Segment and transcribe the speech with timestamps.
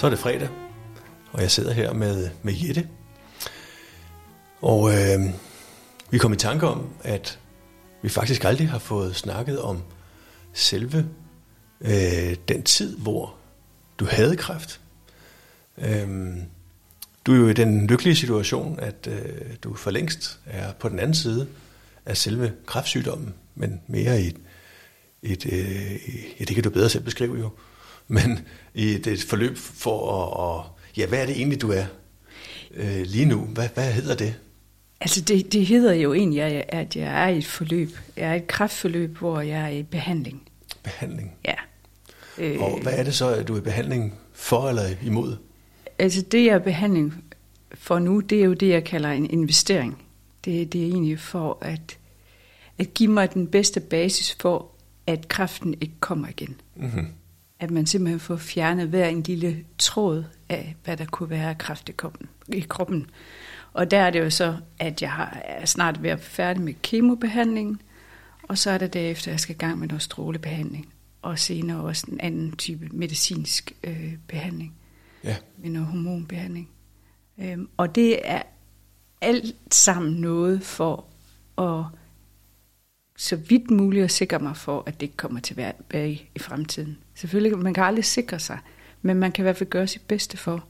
[0.00, 0.48] Så er det fredag,
[1.32, 2.88] og jeg sidder her med, med Jette.
[4.60, 5.20] Og øh,
[6.10, 7.38] vi kom i tanke om, at
[8.02, 9.82] vi faktisk aldrig har fået snakket om
[10.52, 11.08] selve
[11.80, 13.34] øh, den tid, hvor
[13.98, 14.80] du havde kræft.
[15.78, 16.08] Øh,
[17.26, 20.98] du er jo i den lykkelige situation, at øh, du for længst er på den
[20.98, 21.48] anden side
[22.06, 24.36] af selve kræftsygdommen, men mere i et,
[25.22, 25.92] et, øh,
[26.40, 27.50] ja, det kan du bedre selv beskrive jo,
[28.10, 28.38] men
[28.74, 30.64] i et, et forløb for at, og,
[30.96, 31.84] ja, hvad er det egentlig, du er
[32.74, 33.40] øh, lige nu?
[33.40, 34.34] Hvad, hvad hedder det?
[35.00, 37.90] Altså det, det hedder jo egentlig, at jeg er i et forløb.
[38.16, 40.42] Jeg er i et kræftforløb, hvor jeg er i behandling.
[40.82, 41.32] Behandling?
[41.44, 41.54] Ja.
[42.38, 45.36] Øh, og hvad er det så, at du er i behandling for eller imod?
[45.98, 47.24] Altså det, jeg er i behandling
[47.74, 50.02] for nu, det er jo det, jeg kalder en investering.
[50.44, 51.98] Det, det er egentlig for at,
[52.78, 54.66] at give mig den bedste basis for,
[55.06, 56.60] at kræften ikke kommer igen.
[56.76, 57.06] Mm-hmm.
[57.60, 61.88] At man simpelthen får fjernet hver en lille tråd af, hvad der kunne være kræft
[61.88, 62.28] i kroppen.
[62.48, 63.10] I kroppen.
[63.72, 66.62] Og der er det jo så, at jeg har, er snart ved at være færdig
[66.62, 67.82] med kemobehandlingen,
[68.42, 71.80] og så er det derefter, at jeg skal i gang med noget strålebehandling, og senere
[71.80, 74.74] også en anden type medicinsk øh, behandling,
[75.24, 75.36] ja.
[75.58, 76.68] med noget hormonbehandling.
[77.38, 78.42] Øhm, og det er
[79.20, 81.04] alt sammen noget for
[81.58, 81.84] at
[83.20, 86.98] så vidt muligt at sikre mig for, at det ikke kommer tilbage i fremtiden.
[87.14, 88.58] Selvfølgelig, man kan aldrig sikre sig,
[89.02, 90.64] men man kan i hvert fald gøre sit bedste for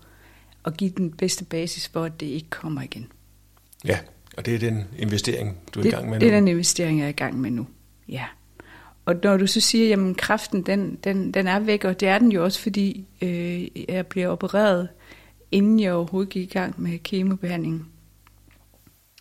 [0.64, 3.06] at give den bedste basis for, at det ikke kommer igen.
[3.84, 3.98] Ja,
[4.36, 6.20] og det er den investering, du er det, i gang med nu?
[6.20, 7.66] Det er den investering, jeg er i gang med nu,
[8.08, 8.24] ja.
[9.04, 12.18] Og når du så siger, at kræften den, den, den er væk, og det er
[12.18, 14.88] den jo også, fordi øh, jeg bliver opereret,
[15.50, 17.88] inden jeg overhovedet gik i gang med kemobehandling.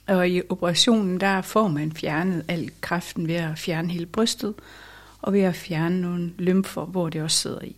[0.09, 4.53] Og i operationen, der får man fjernet al kræften ved at fjerne hele brystet,
[5.21, 7.75] og ved at fjerne nogle lymfer, hvor det også sidder i.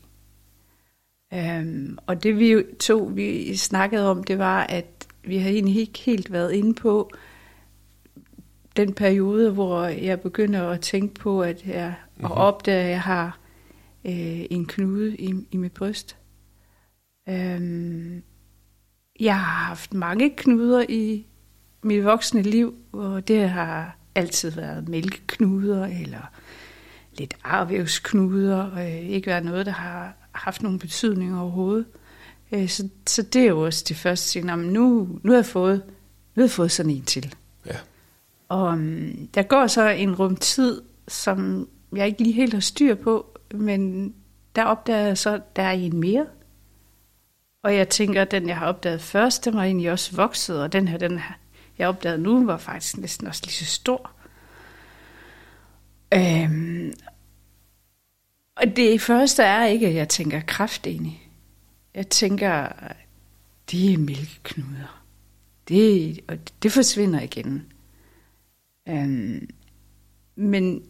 [1.35, 5.99] Um, og det vi to vi snakkede om, det var, at vi har egentlig ikke
[5.99, 7.11] helt været inde på
[8.77, 12.31] den periode, hvor jeg begynder at tænke på, at jeg mm-hmm.
[12.31, 13.39] og opdager, at jeg har
[14.05, 16.17] øh, en knude i, i mit bryst.
[17.27, 18.23] Um,
[19.19, 21.25] jeg har haft mange knuder i
[21.83, 26.31] mit voksne liv, og det har altid været mælkeknuder eller
[27.17, 31.85] lidt arvævsknuder, og ikke været noget, der har haft nogen betydning overhovedet.
[32.51, 35.83] Øh, så, så det er jo også det første signal, nu, nu har jeg fået,
[36.35, 37.35] nu har jeg fået sådan en til.
[37.65, 37.75] Ja.
[38.49, 42.95] Og um, der går så en rum tid, som jeg ikke lige helt har styr
[42.95, 44.13] på, men
[44.55, 46.25] der opdager jeg så, der er en mere.
[47.63, 50.73] Og jeg tænker, at den, jeg har opdaget først, den var egentlig også vokset, og
[50.73, 51.33] den her, den her
[51.81, 54.11] jeg opdagede nu, var faktisk næsten også lige så stor.
[56.13, 56.93] Øhm,
[58.55, 61.29] og det første er ikke, at jeg tænker kraft egentlig.
[61.95, 62.67] Jeg tænker,
[63.71, 65.03] det er mælkeknuder.
[65.67, 67.73] Det, og det forsvinder igen.
[68.89, 69.49] Øhm,
[70.35, 70.83] men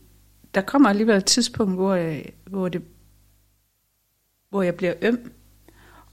[0.56, 2.82] der kommer alligevel et tidspunkt, hvor jeg, hvor, det,
[4.50, 5.32] hvor jeg bliver øm.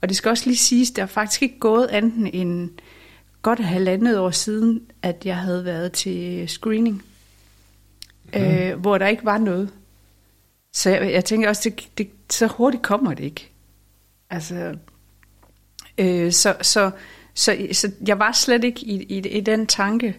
[0.01, 2.69] Og det skal også lige siges, der er faktisk ikke gået anden end
[3.41, 7.03] godt halvandet år siden, at jeg havde været til screening,
[8.33, 8.41] mm.
[8.41, 9.69] øh, hvor der ikke var noget.
[10.73, 13.49] Så jeg, jeg tænker også, det, det, så hurtigt kommer det ikke.
[14.29, 14.75] Altså,
[15.97, 16.91] øh, så, så,
[17.33, 20.17] så, så jeg var slet ikke i, i, i den tanke.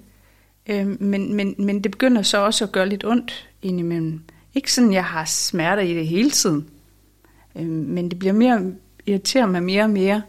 [0.67, 4.21] Øh, men, men, men det begynder så også at gøre lidt ondt indimellem.
[4.55, 6.69] Ikke sådan, jeg har smerter i det hele tiden.
[7.57, 8.73] Øh, men det bliver mere,
[9.07, 10.23] irriterer mig mere og mere.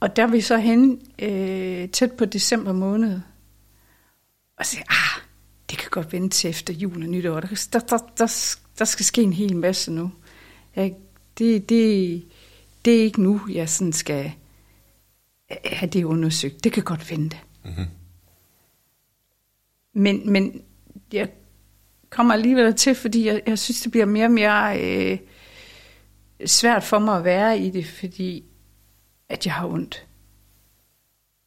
[0.00, 3.20] Og der er vi så hen øh, tæt på december måned.
[4.56, 5.22] Og så ah,
[5.70, 7.40] det kan godt vente til efter jul og nytår.
[7.40, 10.10] Der, der, der, der, der skal ske en hel masse nu.
[10.76, 10.94] Jeg,
[11.38, 12.24] det, det,
[12.84, 14.32] det er ikke nu, jeg sådan skal
[15.64, 16.64] have det undersøgt.
[16.64, 17.38] Det kan godt vente.
[17.64, 17.86] Mm-hmm.
[19.92, 20.62] Men, men
[21.12, 21.28] jeg
[22.10, 25.18] kommer alligevel til, fordi jeg, jeg synes, det bliver mere og mere øh,
[26.46, 28.44] svært for mig at være i det, fordi
[29.28, 30.06] at jeg har ondt.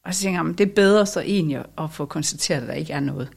[0.04, 2.92] Og så tænker jeg, det er bedre så egentlig at få konstateret, at der ikke
[2.92, 3.28] er noget.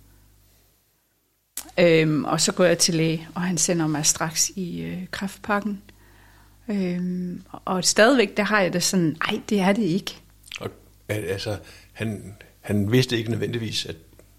[1.79, 5.81] Øhm, og så går jeg til læge, og han sender mig straks i øh, kraftpakken.
[6.67, 10.17] Øhm, og stadigvæk, der har jeg det sådan, nej, det er det ikke.
[10.59, 10.69] Og
[11.09, 11.57] altså,
[11.93, 13.95] han, han vidste ikke nødvendigvis, at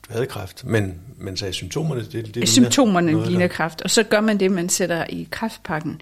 [0.08, 4.02] du havde kræft, men, men sagde symptomerne, det, det Symptomerne ligner, ligner kræft, og så
[4.02, 6.00] gør man det, man sætter i kraftpakken.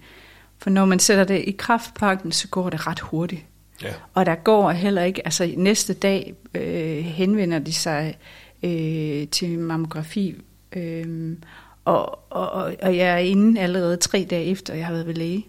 [0.57, 3.45] For når man sætter det i kraftpakken, så går det ret hurtigt.
[3.81, 3.93] Ja.
[4.13, 8.17] Og der går heller ikke, altså næste dag øh, henvender de sig
[8.63, 10.35] øh, til mammografi,
[10.73, 11.37] øh,
[11.85, 15.45] og, og, og jeg er inde allerede tre dage efter, jeg har været ved læge.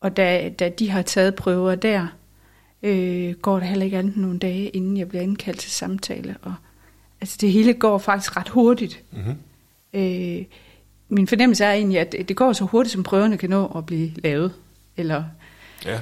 [0.00, 2.06] Og da, da de har taget prøver der,
[2.82, 6.36] øh, går det heller ikke andet nogle dage, inden jeg bliver indkaldt til samtale.
[6.42, 6.54] Og,
[7.20, 9.02] altså det hele går faktisk ret hurtigt.
[9.10, 9.36] Mm-hmm.
[9.92, 10.44] Øh,
[11.08, 14.10] min fornemmelse er egentlig, at det går så hurtigt, som prøverne kan nå at blive
[14.16, 14.52] lavet.
[14.96, 15.24] Eller,
[15.84, 16.00] Ja.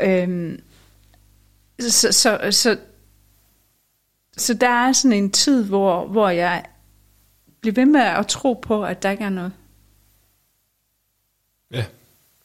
[0.00, 0.60] Øhm,
[1.80, 2.78] så, så, så,
[4.36, 6.64] så der er sådan en tid, hvor, hvor jeg
[7.60, 9.52] bliver ved med at tro på, at der ikke er noget.
[11.70, 11.84] Ja.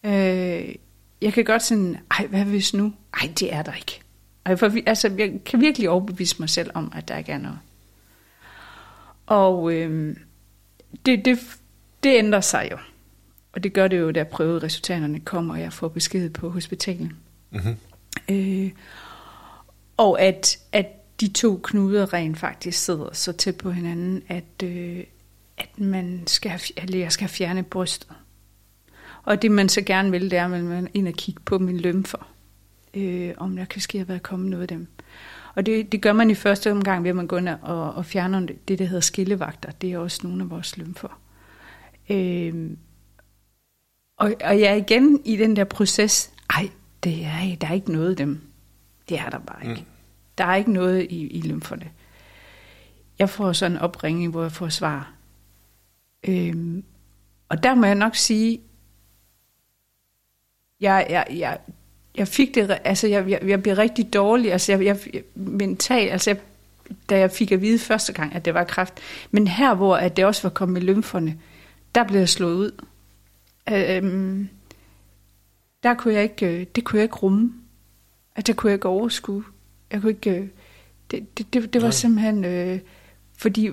[0.03, 0.75] Øh,
[1.21, 2.93] jeg kan godt sådan, ej, hvad hvis nu?
[3.13, 4.01] Ej, det er der ikke.
[4.43, 7.59] Og jeg, altså, jeg kan virkelig overbevise mig selv om, at der ikke er noget.
[9.25, 10.15] Og øh,
[11.05, 11.39] det, det,
[12.03, 12.77] det ændrer sig jo.
[13.53, 17.11] Og det gør det jo, da prøveresultaterne kommer, og jeg får besked på hospitalet.
[17.51, 17.75] Mm-hmm.
[18.29, 18.71] Øh,
[19.97, 20.87] og at, at
[21.21, 25.03] de to knuder rent faktisk sidder så tæt på hinanden, at, øh,
[25.57, 28.09] at man skal have, eller jeg skal have fjernet brystet.
[29.23, 31.79] Og det man så gerne vil, det er, at man ind og kigge på min
[31.79, 32.31] lymfer,
[32.93, 34.87] øh, om der kan ske at være kommet noget af dem.
[35.55, 38.05] Og det, det gør man i første omgang ved, at man går ind og, og
[38.05, 39.71] fjerner det, der hedder skillevagter.
[39.71, 41.21] Det er også nogle af vores lymfer.
[42.09, 42.71] Øh,
[44.17, 46.69] og, og jeg er igen i den der proces, ej,
[47.03, 48.41] det er, der er ikke noget af dem.
[49.09, 49.81] Det er der bare ikke.
[49.81, 49.87] Mm.
[50.37, 51.89] Der er ikke noget i, i lymferne.
[53.19, 55.13] Jeg får sådan en opringning, hvor jeg får svar.
[56.27, 56.83] Øhm,
[57.49, 58.61] og der må jeg nok sige,
[60.81, 61.57] jeg, jeg, jeg,
[62.15, 66.29] jeg fik det, altså jeg, jeg, jeg blev rigtig dårlig, altså jeg, jeg mentalt, altså
[66.29, 66.39] jeg,
[67.09, 68.93] da jeg fik at vide første gang, at det var kræft,
[69.31, 71.39] men her, hvor at det også var kommet med lymferne,
[71.95, 72.85] der blev jeg slået ud.
[73.69, 74.49] Øhm,
[75.83, 77.53] der kunne jeg ikke, øh, det kunne jeg ikke rumme.
[78.35, 79.43] At det kunne jeg ikke overskue.
[79.91, 80.47] Jeg kunne ikke, øh,
[81.11, 81.91] det, det, det, det var Nej.
[81.91, 82.79] simpelthen, øh,
[83.37, 83.69] fordi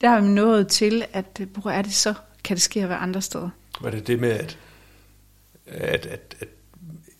[0.00, 2.14] der er nået til, at øh, hvor er det så,
[2.44, 3.50] kan det ske være andre steder.
[3.80, 4.58] Var det det med, at,
[5.66, 6.48] at, at, at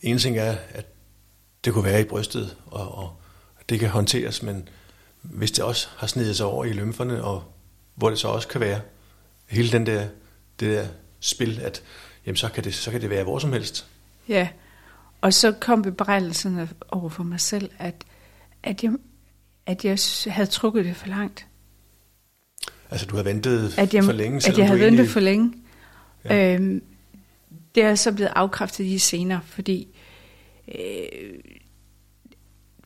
[0.02, 0.86] en ting er, at
[1.64, 3.16] det kunne være i brystet, og, og
[3.68, 4.68] det kan håndteres, men
[5.22, 7.44] hvis det også har snedet sig over i lymferne, og
[7.94, 8.80] hvor det så også kan være,
[9.46, 10.08] hele den der,
[10.60, 10.86] det der
[11.20, 11.82] spil, at
[12.26, 13.86] jamen, så, kan det, så kan det være hvor som helst.
[14.28, 14.48] Ja,
[15.20, 18.04] og så kom bebrejdelsen over for mig selv, at,
[18.62, 18.92] at, jeg,
[19.66, 19.98] at jeg
[20.32, 21.46] havde trukket det for langt.
[22.90, 24.98] Altså, du har ventet At jeg, for længe, at jeg havde egentlig...
[24.98, 25.54] ventet for længe.
[26.24, 26.54] Ja.
[26.54, 26.82] Øhm,
[27.74, 29.88] det er så blevet afkræftet i senere, fordi
[30.68, 31.40] øh,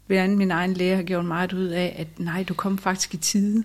[0.07, 3.17] blandt min egen læge har gjort meget ud af, at nej, du kom faktisk i
[3.17, 3.65] tide.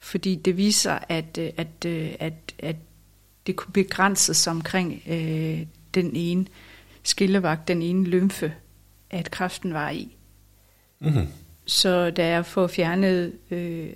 [0.00, 2.76] Fordi det viser, at, øh, at, øh, at, at
[3.46, 6.46] det kunne begrænses omkring øh, den ene
[7.02, 8.54] skillevagt, den ene lymfe,
[9.10, 10.16] at kræften var i.
[11.00, 11.26] Mm-hmm.
[11.66, 13.90] Så da jeg får fjernet, øh,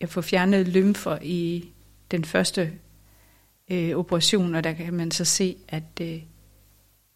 [0.00, 1.68] jeg får fjernet lymfer i
[2.10, 2.72] den første
[3.70, 6.20] øh, operation, og der kan man så se, at, øh,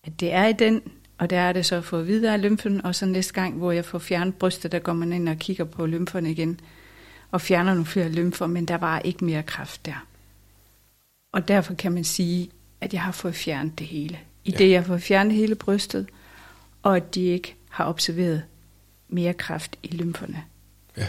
[0.04, 0.82] at det er i den,
[1.18, 3.84] og der er det så få videre af lymfen, og så næste gang, hvor jeg
[3.84, 6.60] får fjernet brystet, der går man ind og kigger på lymferne igen,
[7.30, 10.06] og fjerner nogle flere lymfer, men der var ikke mere kræft der.
[11.32, 12.50] Og derfor kan man sige,
[12.80, 14.18] at jeg har fået fjernet det hele.
[14.44, 14.56] I Ja.
[14.58, 16.06] det, jeg har fået fjernet hele brystet,
[16.82, 18.42] og at de ikke har observeret
[19.08, 20.44] mere kræft i lymferne.
[20.96, 21.08] Ja.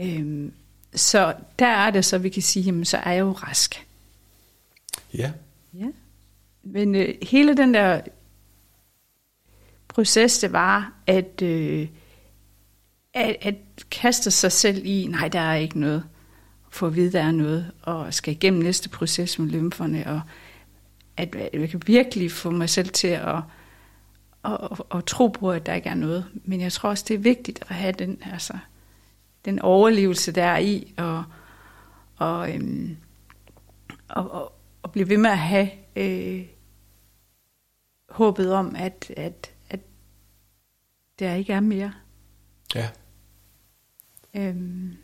[0.00, 0.52] Øhm,
[0.94, 3.86] så der er det så, vi kan sige, jamen, så er jeg jo rask.
[5.14, 5.32] Ja.
[5.74, 5.86] Ja.
[6.62, 8.00] Men øh, hele den der
[9.88, 11.88] proces, det var, at, øh,
[13.14, 13.54] at, at
[13.90, 16.04] kaste sig selv i, nej, der er ikke noget,
[16.76, 20.20] få at vide, der er noget, og skal igennem næste proces med lymferne, og
[21.16, 23.36] at, at jeg kan virkelig få mig selv til at,
[24.44, 26.26] at, at, at tro på, at der ikke er noget.
[26.44, 28.58] Men jeg tror også, det er vigtigt at have den, altså,
[29.44, 31.24] den overlevelse, der er i, og,
[32.16, 32.96] og, øhm,
[34.08, 34.52] og, og,
[34.82, 36.46] og blive ved med at have øh,
[38.08, 39.80] håbet om, at, at, at
[41.18, 41.92] der ikke er mere.
[42.74, 42.88] Ja.
[44.34, 44.96] Øhm,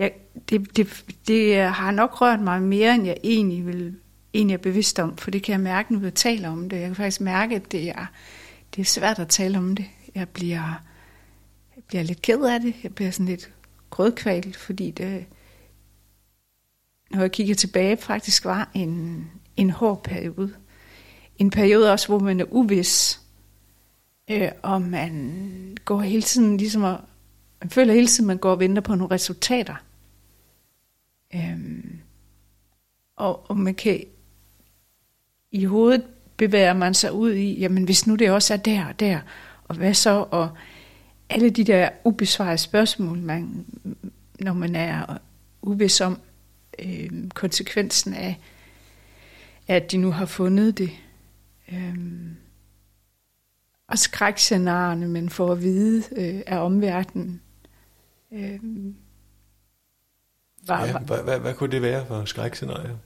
[0.00, 0.08] ja,
[0.48, 3.96] det, det, det har nok rørt mig mere, end jeg egentlig, vil,
[4.34, 6.76] egentlig er bevidst om, for det kan jeg mærke, når jeg taler om det.
[6.76, 8.06] Jeg kan faktisk mærke, at det er,
[8.76, 9.86] det er svært at tale om det.
[10.14, 10.82] Jeg bliver,
[11.76, 12.74] jeg bliver lidt ked af det.
[12.82, 13.50] Jeg bliver sådan lidt
[13.90, 15.24] grødkvalt, fordi det,
[17.10, 19.26] når jeg kigger tilbage, faktisk var en,
[19.56, 20.54] en hård periode.
[21.38, 23.20] En periode også, hvor man er uvis,
[24.30, 26.96] øh, og man går hele tiden ligesom at,
[27.62, 29.74] man føler hele tiden, at man går og venter på nogle resultater.
[31.34, 32.00] Øhm,
[33.16, 34.04] og, og man kan
[35.52, 36.04] i hovedet
[36.36, 39.20] bevæger man sig ud i, jamen hvis nu det også er der og der,
[39.64, 40.50] og hvad så, og
[41.30, 43.66] alle de der ubesvarede spørgsmål, man,
[44.40, 45.18] når man er
[45.62, 46.20] uvis om
[46.78, 48.38] øh, konsekvensen af,
[49.68, 50.90] at de nu har fundet det.
[51.72, 52.36] Øhm,
[53.88, 57.40] og skrækscenarierne, man får at vide øh, af omverdenen.
[58.32, 58.96] Øhm,
[60.66, 62.96] var, ja, hvad, hvad, hvad kunne det være for skrækscenarier?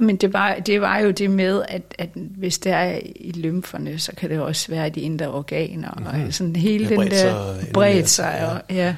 [0.00, 3.98] Men det var, det var jo det med, at, at hvis det er i lymferne,
[3.98, 5.94] så kan det også være i de indre organer.
[5.96, 6.26] Mm-hmm.
[6.26, 8.52] Og sådan hele den der bredt sig.
[8.52, 8.96] Og, ja.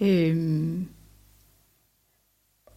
[0.00, 0.88] Øhm,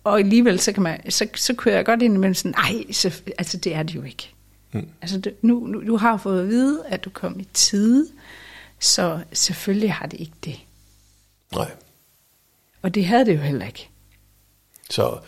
[0.04, 3.22] og alligevel, så, kan man, så, så kunne jeg godt ind imellem sådan, nej, så,
[3.38, 4.34] altså det er det jo ikke.
[4.72, 4.90] Mm.
[5.02, 8.08] Altså det, nu, nu, du har fået at vide, at du kom i tide,
[8.80, 10.56] så selvfølgelig har det ikke det.
[11.56, 11.72] Nej.
[12.86, 13.90] Og det havde det jo heller ikke.
[14.90, 15.20] Så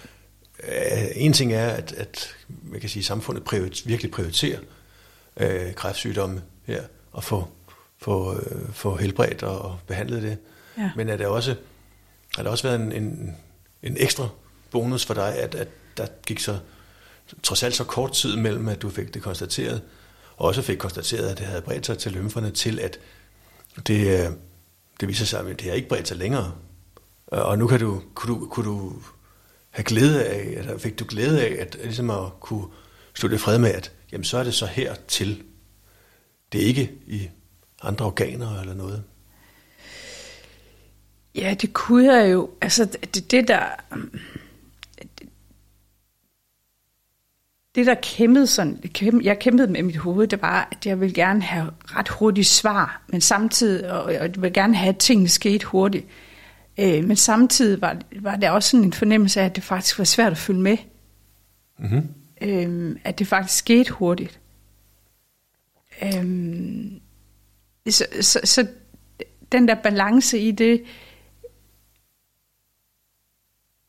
[0.64, 4.60] øh, en ting er, at, at man kan sige, samfundet prioriter, virkelig prioriterer
[5.38, 7.48] øh, kræftsygdomme her, og få,
[7.98, 10.38] få, øh, få helbredt og, og behandlet det.
[10.78, 10.92] Ja.
[10.96, 11.56] Men er det også,
[12.36, 13.36] har det også været en, en,
[13.84, 14.30] en ekstra
[14.72, 16.60] bonus for dig, at, at der gik så
[17.44, 19.82] trods alt så kort tid mellem, at du fik det konstateret,
[20.36, 23.00] og også fik konstateret, at det havde bredt sig til lymferne, til at
[23.88, 24.32] det, øh,
[25.00, 26.52] det viser sig, at det har ikke bredt sig længere.
[27.34, 28.94] Øh, og nu kan du, kunne, du, kunne du
[29.70, 32.66] have glæde af, eller fik du glæde af, at, at, ligesom at kunne
[33.14, 35.44] stå det fred med, at jamen, så er det så her til.
[36.52, 37.30] Det er ikke i
[37.82, 39.04] andre organer eller noget.
[41.36, 42.50] Ja, det kunne jeg jo.
[42.62, 43.66] Altså, det, det der...
[47.76, 48.80] Det, der kæmpede sådan,
[49.24, 53.02] jeg kæmpede med mit hoved, det var, at jeg ville gerne have ret hurtigt svar,
[53.08, 56.06] men samtidig, og jeg ville gerne have, at tingene skete hurtigt.
[56.80, 60.04] Øh, men samtidig var, var der også sådan en fornemmelse af, at det faktisk var
[60.04, 60.78] svært at følge med.
[61.80, 62.10] Mm-hmm.
[62.42, 64.40] Øh, at det faktisk skete hurtigt.
[66.02, 66.92] Øh,
[67.90, 68.68] så, så, så
[69.52, 70.84] den der balance i det,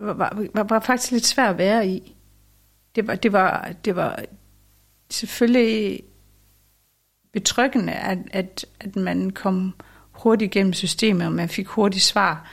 [0.00, 0.12] var,
[0.54, 2.16] var, var faktisk lidt svært at være i.
[2.95, 4.21] Det var, det var, det var
[5.11, 6.02] selvfølgelig
[7.33, 9.75] betryggende, at, at, at man kom
[10.12, 12.50] hurtigt igennem systemet, og man fik hurtigt svar.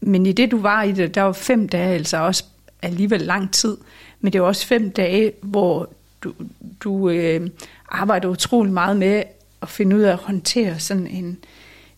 [0.00, 2.44] Men i det, du var i det, der var fem dage, altså også
[2.82, 3.76] alligevel lang tid,
[4.20, 6.34] men det var også fem dage, hvor du,
[6.80, 7.50] du øh,
[7.88, 9.22] arbejder utrolig meget med
[9.62, 11.38] at finde ud af at håndtere sådan en,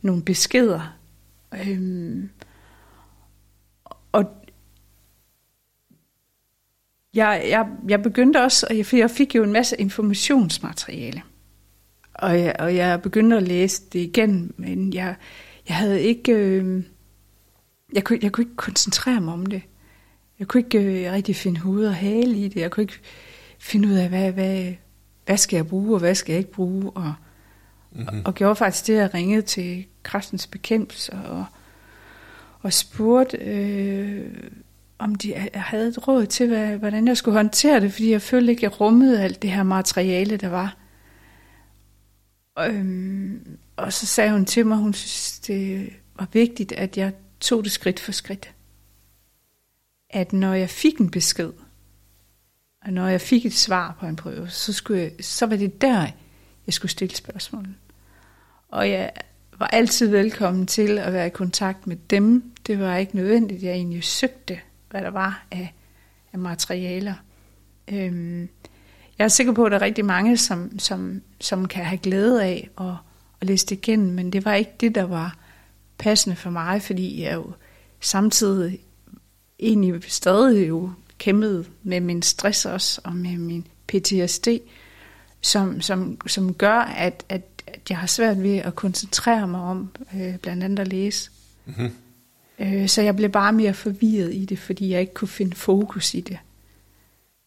[0.02, 0.94] nogle beskeder.
[1.66, 2.30] Øhm,
[4.12, 4.24] og
[7.14, 11.22] jeg, jeg, jeg begyndte også, og jeg, jeg fik jo en masse informationsmateriale.
[12.14, 15.16] Og jeg, og jeg begyndte at læse det igen, men jeg,
[15.68, 16.32] jeg havde ikke...
[16.32, 16.82] Øh,
[17.92, 19.62] jeg kunne, jeg kunne ikke koncentrere mig om det.
[20.38, 22.60] Jeg kunne ikke øh, rigtig finde hoved og hale i det.
[22.60, 23.00] Jeg kunne ikke
[23.58, 24.74] finde ud af, hvad, hvad,
[25.26, 26.90] hvad skal jeg bruge, og hvad skal jeg ikke bruge.
[26.90, 27.14] Og,
[27.92, 28.22] mm-hmm.
[28.24, 31.44] og gjorde faktisk det, at jeg ringede til kræftens bekæmpelse og,
[32.60, 34.34] og spurgte, øh,
[34.98, 38.50] om de havde et råd til, hvad, hvordan jeg skulle håndtere det, fordi jeg følte
[38.50, 40.76] ikke, jeg rummede alt det her materiale, der var.
[42.58, 47.64] Øhm, og så sagde hun til mig, hun synes, det var vigtigt, at jeg tog
[47.64, 48.54] det skridt for skridt.
[50.10, 51.52] At når jeg fik en besked,
[52.84, 55.80] og når jeg fik et svar på en prøve, så, skulle jeg, så var det
[55.80, 56.06] der,
[56.66, 57.66] jeg skulle stille spørgsmål.
[58.68, 59.10] Og jeg
[59.58, 62.52] var altid velkommen til at være i kontakt med dem.
[62.66, 65.74] Det var ikke nødvendigt, jeg egentlig søgte, hvad der var af,
[66.32, 67.14] af materialer.
[67.88, 68.48] Øhm,
[69.18, 72.44] jeg er sikker på, at der er rigtig mange, som, som, som kan have glæde
[72.44, 72.94] af at,
[73.40, 75.36] at læse det igennem, men det var ikke det, der var
[75.98, 77.52] passende for mig, fordi jeg jo
[78.00, 78.80] samtidig
[79.58, 84.48] egentlig stadig jo kæmpede med min stress også, og med min PTSD,
[85.40, 89.90] som, som, som gør, at, at, at jeg har svært ved at koncentrere mig om
[90.14, 91.30] øh, blandt andet at læse.
[91.66, 91.90] Mm-hmm.
[92.58, 96.14] Øh, så jeg blev bare mere forvirret i det, fordi jeg ikke kunne finde fokus
[96.14, 96.38] i det.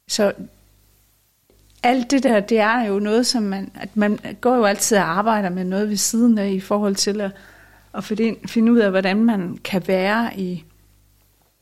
[0.08, 0.34] Så
[1.84, 5.18] alt det der, det er jo noget, som man, at man går jo altid og
[5.18, 7.32] arbejder med noget ved siden af i forhold til at
[7.94, 10.64] og finde ud af, hvordan man kan være i,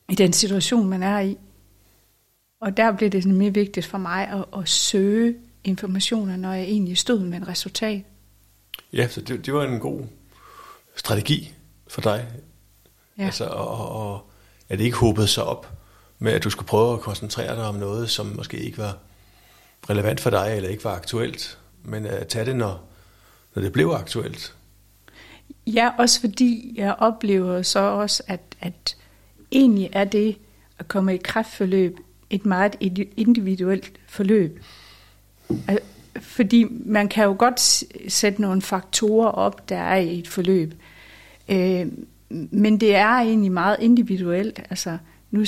[0.10, 1.38] i den situation, man er i.
[2.62, 6.98] Og der blev det nemlig vigtigt for mig at, at søge informationer, når jeg egentlig
[6.98, 8.04] stod med et resultat.
[8.94, 10.02] Ja, så det, det var en god
[10.96, 11.54] strategi
[11.88, 12.28] for dig.
[13.18, 13.26] Ja.
[13.26, 14.30] Altså, og, og
[14.70, 15.74] at det ikke håbede sig op
[16.20, 18.98] med, at du skulle prøve at koncentrere dig om noget, som måske ikke var
[19.90, 22.90] relevant for dig, eller ikke var aktuelt, men at tage det, når,
[23.56, 24.56] når det blev aktuelt.
[25.68, 28.98] Ja, også fordi jeg oplever så også, at, at
[29.52, 30.38] egentlig er det
[30.80, 32.76] at komme i kraftforløb et meget
[33.18, 34.64] individuelt forløb.
[36.20, 40.74] Fordi man kan jo godt sætte nogle faktorer op, der er i et forløb.
[41.50, 41.88] Øh,
[42.30, 44.60] men det er egentlig meget individuelt.
[44.70, 44.98] Altså,
[45.32, 45.46] nu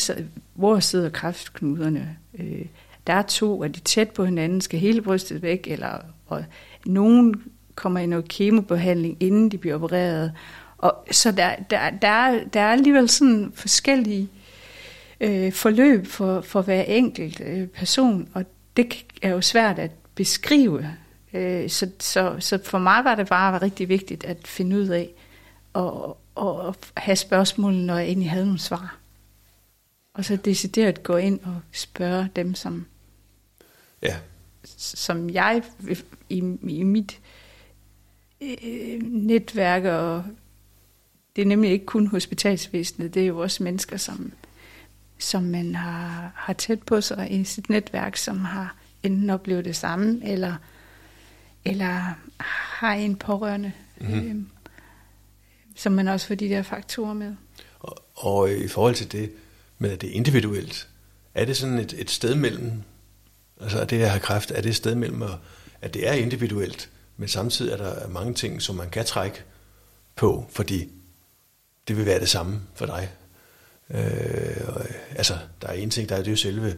[0.53, 2.17] hvor sidder kraftknuderne?
[2.39, 2.65] Øh,
[3.07, 6.43] der er to, og de tæt på hinanden, skal hele brystet væk, eller og
[6.85, 7.43] nogen
[7.75, 10.33] kommer i noget kemobehandling, inden de bliver opereret.
[10.77, 14.29] Og, så der, der, der, er, der er alligevel sådan forskellige
[15.21, 18.45] øh, forløb for, for hver enkelt øh, person, og
[18.77, 20.95] det er jo svært at beskrive.
[21.33, 25.09] Øh, så, så, så for mig var det bare rigtig vigtigt at finde ud af,
[25.73, 28.97] og, og have spørgsmål, når jeg egentlig havde nogle svar.
[30.13, 32.85] Og så decideret gå ind og spørge dem, som,
[34.01, 34.15] Ja,
[34.77, 35.61] som jeg
[36.29, 37.19] i, i mit
[38.41, 40.23] øh, netværk, og
[41.35, 44.31] det er nemlig ikke kun hospitalsvæsenet, det er jo også mennesker, som,
[45.19, 49.75] som man har, har tæt på sig i sit netværk, som har enten oplevet det
[49.75, 50.55] samme, eller,
[51.65, 52.01] eller
[52.79, 53.71] har en pårørende,
[54.01, 54.11] Mhm.
[54.13, 54.29] mm-hmm.
[54.39, 54.43] øh,
[55.75, 57.35] som man også får de der faktorer med.
[57.79, 59.31] og, og i forhold til det
[59.79, 60.87] med, at det er individuelt,
[61.33, 62.71] er det sådan et, et sted mellem,
[63.61, 65.23] altså det at have kræft, er det et sted mellem,
[65.81, 66.89] at det er individuelt,
[67.21, 69.43] men samtidig er der mange ting, som man kan trække
[70.15, 70.89] på, fordi
[71.87, 73.11] det vil være det samme for dig.
[73.89, 74.85] Øh, og,
[75.15, 76.77] altså, der er en ting, der er det jo selve,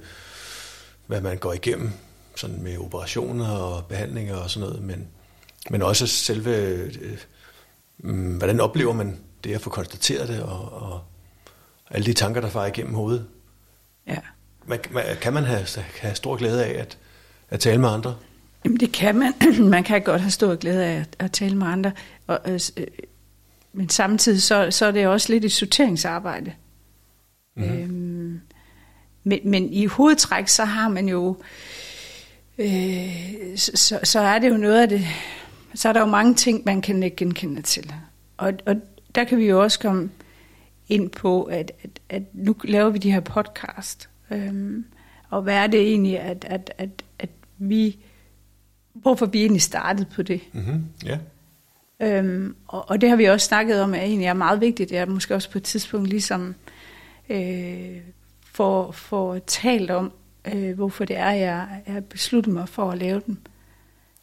[1.08, 1.92] hvad man går igennem,
[2.36, 5.08] sådan med operationer og behandlinger og sådan noget, men,
[5.70, 6.56] men også selve,
[8.04, 11.04] øh, hvordan oplever man det at få konstateret det, og, og
[11.90, 13.28] alle de tanker, der farer igennem hovedet.
[14.08, 14.20] Ja.
[14.66, 15.68] Man, man, kan man have,
[16.00, 16.98] have stor glæde af at,
[17.50, 18.16] at tale med andre?
[18.66, 19.34] Jamen det kan man.
[19.70, 21.92] man kan godt have stor glæde af at, tale med andre.
[22.28, 22.88] Og, øh, øh,
[23.74, 26.54] men samtidig så, så er det også lidt et sorteringsarbejde.
[27.56, 27.78] Mm-hmm.
[27.78, 28.42] Øhm,
[29.24, 31.38] men, men i hovedtræk, så har man jo...
[32.58, 35.06] Øh, så, så er det jo noget af det...
[35.76, 37.94] Så er der jo mange ting, man kan ikke genkende til.
[38.38, 38.76] Og, og
[39.16, 40.10] der kan vi jo også komme
[40.88, 44.10] ind på, at, at, at nu laver vi de her podcast.
[44.32, 44.86] Øhm,
[45.30, 47.98] og hvad er det egentlig, at, at, at, at vi...
[48.94, 50.42] Hvorfor vi egentlig startede på det.
[50.54, 50.84] Mm-hmm.
[51.06, 51.18] Ja.
[52.00, 54.90] Øhm, og, og det har vi også snakket om, at egentlig er meget vigtigt.
[54.90, 56.56] Det er måske også på et tidspunkt ligesom
[57.30, 57.98] øh,
[58.54, 60.12] for, for talt om,
[60.54, 63.40] øh, hvorfor det er, jeg, jeg besluttet mig for at lave den.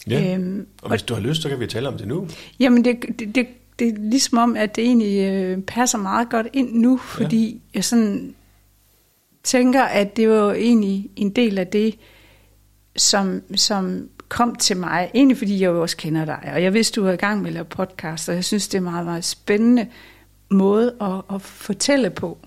[0.09, 0.35] ja.
[0.35, 2.29] Øhm, og hvis du har lyst, så kan vi tale om det nu.
[2.61, 3.47] Jamen, det, det, det,
[3.79, 7.59] det er ligesom om, at det egentlig øh, passer meget godt ind nu, fordi ja.
[7.75, 8.35] jeg sådan
[9.45, 11.99] tænker, at det var jo egentlig en del af det,
[12.97, 17.01] som, som kom til mig, egentlig fordi jeg jo også kender dig, og jeg vidste,
[17.01, 19.05] du var i gang med at lave podcast, og jeg synes, det er en meget,
[19.05, 19.89] meget spændende
[20.51, 22.39] måde at, at fortælle på,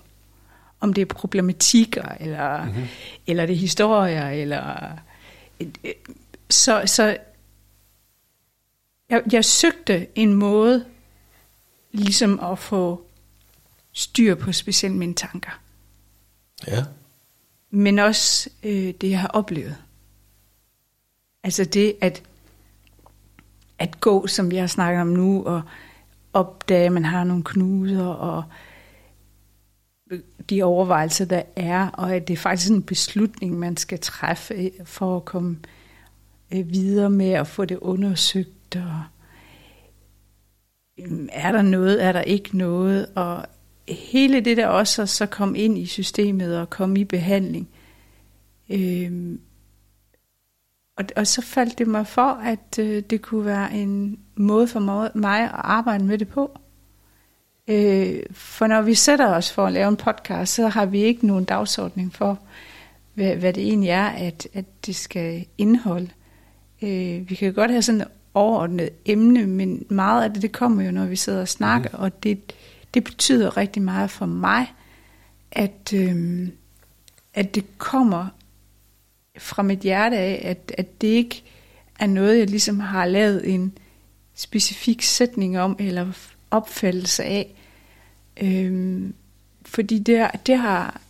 [0.80, 2.84] om det er problematikker, eller, mm-hmm.
[3.26, 4.88] eller det er historier, eller...
[6.50, 7.16] Så, så
[9.10, 10.84] jeg, jeg søgte en måde,
[11.92, 13.06] ligesom at få
[13.92, 15.60] styr på specielt mine tanker,
[16.66, 16.84] Ja.
[17.70, 19.76] men også øh, det, jeg har oplevet.
[21.44, 22.22] Altså det at,
[23.78, 25.62] at gå, som vi har snakket om nu, og
[26.32, 28.44] opdage, at man har nogle knuder, og
[30.50, 34.70] de overvejelser, der er, og at det er faktisk en beslutning, man skal træffe øh,
[34.84, 35.58] for at komme
[36.54, 39.02] øh, videre med at få det undersøgt, og
[40.98, 43.46] øhm, er der noget, er der ikke noget, og
[43.88, 47.68] hele det der også så kom ind i systemet og kom i behandling.
[48.68, 49.38] øh,
[50.96, 54.80] og, og så faldt det mig for, at øh, det kunne være en måde for
[55.14, 56.58] mig, at arbejde med det på.
[57.68, 61.26] Øh, for når vi sætter os for at lave en podcast, så har vi ikke
[61.26, 62.38] nogen dagsordning for,
[63.14, 66.10] hvad, hvad det egentlig er, at, at det skal indeholde.
[66.82, 70.82] Øh, vi kan godt have sådan et overordnet emne, men meget af det, det kommer
[70.82, 72.02] jo, når vi sidder og snakker, mm.
[72.02, 72.52] og det,
[72.94, 74.72] det betyder rigtig meget for mig,
[75.52, 76.48] at, øh,
[77.34, 78.28] at det kommer
[79.38, 81.42] fra mit hjerte af, at, at det ikke
[81.98, 83.78] er noget, jeg ligesom har lavet en
[84.34, 86.12] specifik sætning om, eller
[86.50, 87.54] opfattelse af.
[88.42, 89.14] Øhm,
[89.64, 91.00] fordi det, det har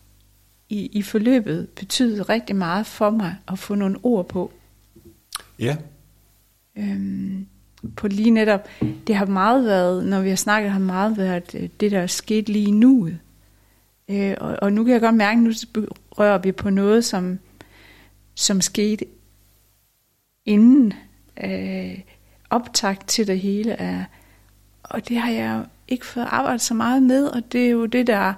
[0.69, 4.53] i, i forløbet betydet rigtig meget for mig at få nogle ord på.
[5.59, 5.77] Ja.
[6.77, 7.47] Øhm,
[7.97, 8.69] på lige netop,
[9.07, 12.07] det har meget været, når vi har snakket, har meget været øh, det, der er
[12.07, 13.11] sket lige nu.
[14.09, 15.53] Øh, og, og nu kan jeg godt mærke, at nu
[16.11, 17.39] rører vi på noget, som,
[18.35, 19.07] som skete
[20.45, 20.93] inden
[21.45, 21.99] øh,
[22.51, 24.05] optakt til det hele er,
[24.83, 28.07] og det har jeg ikke fået arbejdet så meget med, og det er jo det,
[28.07, 28.35] der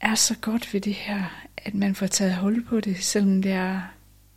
[0.00, 3.52] er så godt ved det her, at man får taget hul på det, selvom det
[3.52, 3.80] er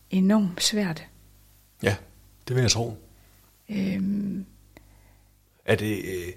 [0.10, 1.06] enormt svært.
[1.84, 1.96] Ja,
[2.48, 2.98] det vil jeg tro.
[3.70, 4.46] Øhm,
[5.66, 6.34] Er det, øh,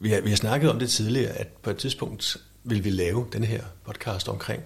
[0.00, 3.26] vi, har, vi har snakket om det tidligere, at på et tidspunkt vil vi lave
[3.32, 4.62] den her podcast omkring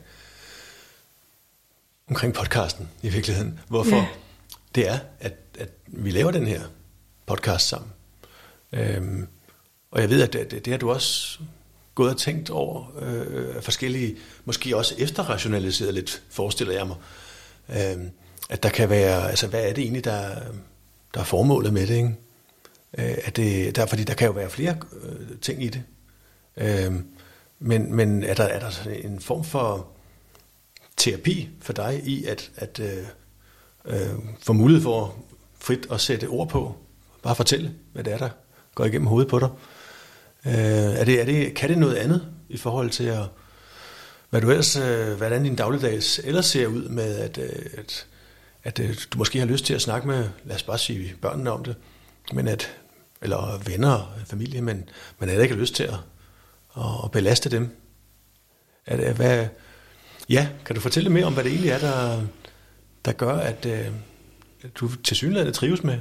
[2.08, 3.60] omkring podcasten i virkeligheden.
[3.68, 4.06] Hvorfor Ja.
[4.74, 6.60] det er, at, at vi laver den her
[7.26, 7.90] podcast sammen.
[8.72, 9.26] Øhm,
[9.90, 11.38] og jeg ved, at det, det har du også
[11.94, 16.96] gået og tænkt over øh, forskellige, måske også efterrationaliseret lidt, forestiller jeg mig.
[17.68, 18.10] Øhm,
[18.50, 20.34] at der kan være, altså hvad er det egentlig, der,
[21.14, 22.14] der er formålet med det, ikke?
[22.98, 25.82] Øh, at det der, fordi der kan jo være flere øh, ting i det.
[26.56, 27.06] Øhm,
[27.58, 29.88] men, men er der, er der en form for
[30.98, 33.04] terapi for dig i at, at øh,
[33.84, 35.14] øh, få mulighed for
[35.58, 36.76] frit at sætte ord på,
[37.22, 38.30] bare fortælle, hvad det er, der
[38.74, 39.48] går igennem hovedet på dig.
[40.46, 40.52] Øh,
[41.00, 43.22] er det, er det, kan det noget andet i forhold til at,
[44.30, 48.06] hvad du ellers, øh, hvordan din dagligdags ellers ser ud med, at, øh, at,
[48.64, 51.50] at øh, du måske har lyst til at snakke med, lad os bare sige børnene
[51.50, 51.76] om det,
[52.32, 52.76] men at,
[53.22, 55.98] eller venner og familie, men man ikke har lyst til at,
[56.76, 57.76] at, at belaste dem.
[58.86, 59.46] Er det, hvad,
[60.28, 62.22] ja, kan du fortælle mere om, hvad det egentlig er, der,
[63.04, 63.86] der gør, at, øh,
[64.74, 65.98] du til synligheden trives med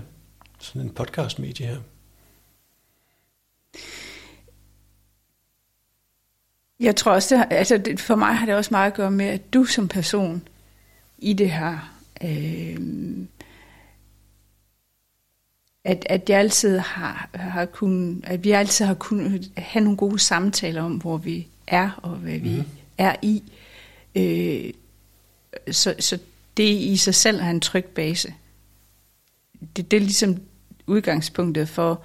[0.60, 1.78] sådan en podcast-medie her?
[6.80, 9.12] Jeg tror også, det, har- altså det, for mig har det også meget at gøre
[9.12, 10.48] med, at du som person
[11.18, 12.78] i det her, øh,
[15.84, 20.20] at, at jeg altid har, har kun, at vi altid har kunnet have nogle gode
[20.20, 22.58] samtaler om, hvor vi er og hvad vi Mhm.
[22.58, 22.64] mm.
[22.98, 23.44] er i.
[23.46, 23.54] Øh,
[24.18, 24.74] Øh,
[25.72, 26.20] så, så
[26.58, 28.34] det i sig selv er en tryg base.
[29.76, 30.38] Det, det er ligesom
[30.88, 32.04] udgangspunktet for,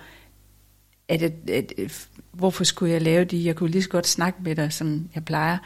[1.09, 3.44] at, at, at, at hvorfor skulle jeg lave det?
[3.44, 5.59] Jeg kunne lige så godt snakke med dig, som jeg plejer.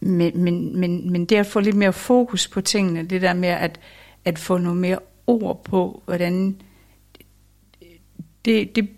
[0.00, 3.48] Men, men, men, men det at få lidt mere fokus på tingene, det der med
[3.48, 3.80] at,
[4.24, 6.60] at få noget mere ord på, hvordan
[8.44, 8.88] det, det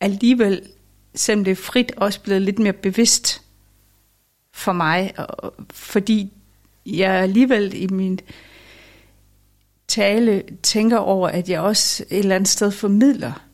[0.00, 0.62] alligevel,
[1.14, 3.42] selvom det er frit, også blevet lidt mere bevidst
[4.52, 5.14] for mig,
[5.70, 6.32] fordi
[6.86, 8.20] jeg alligevel i min
[9.88, 13.46] tale tænker over, at jeg også et eller andet sted formidler.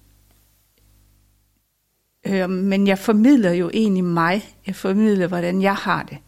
[2.27, 4.55] Øh, men jeg formidler jo egentlig mig.
[4.67, 6.19] Jeg formidler, hvordan jeg har det.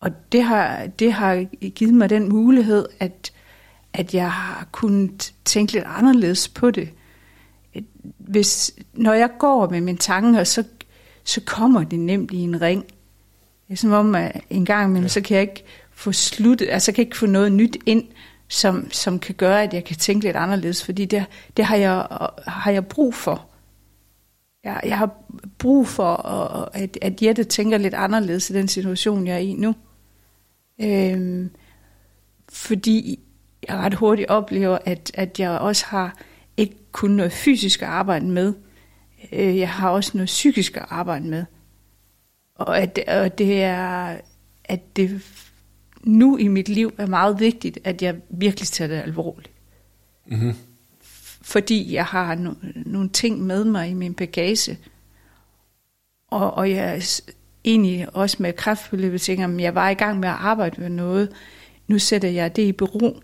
[0.00, 3.32] Og det har, det har givet mig den mulighed, at,
[3.92, 6.90] at jeg har kunnet tænke lidt anderledes på det.
[8.18, 10.64] Hvis, når jeg går med mine tanker, så,
[11.24, 12.84] så kommer det nemt i en ring.
[13.68, 15.08] Det er som om, at en gang imellem, ja.
[15.08, 18.04] så kan jeg ikke få sluttet, altså jeg kan ikke få noget nyt ind,
[18.48, 21.24] som, som kan gøre, at jeg kan tænke lidt anderledes, fordi det,
[21.56, 22.06] det har, jeg,
[22.46, 23.46] har jeg brug for.
[24.64, 25.10] Jeg, jeg har
[25.58, 26.16] brug for,
[26.74, 29.74] at, at Jette tænker lidt anderledes i den situation, jeg er i nu.
[30.80, 31.50] Øhm,
[32.48, 33.20] fordi
[33.68, 36.18] jeg ret hurtigt oplever, at, at jeg også har
[36.56, 38.54] ikke kun noget fysisk at arbejde med,
[39.32, 41.44] øh, jeg har også noget psykisk at arbejde med.
[42.54, 44.16] Og at, og det er,
[44.64, 45.22] at det
[46.02, 49.50] nu i mit liv er meget vigtigt, at jeg virkelig tager det alvorligt.
[50.26, 50.54] Mm-hmm.
[51.42, 52.54] Fordi jeg har no,
[52.86, 54.78] nogle ting med mig i min bagage.
[56.28, 57.20] Og, og jeg er
[57.64, 61.32] egentlig også med kraftforløbet tænker, at jeg var i gang med at arbejde med noget.
[61.88, 63.20] Nu sætter jeg det i bero.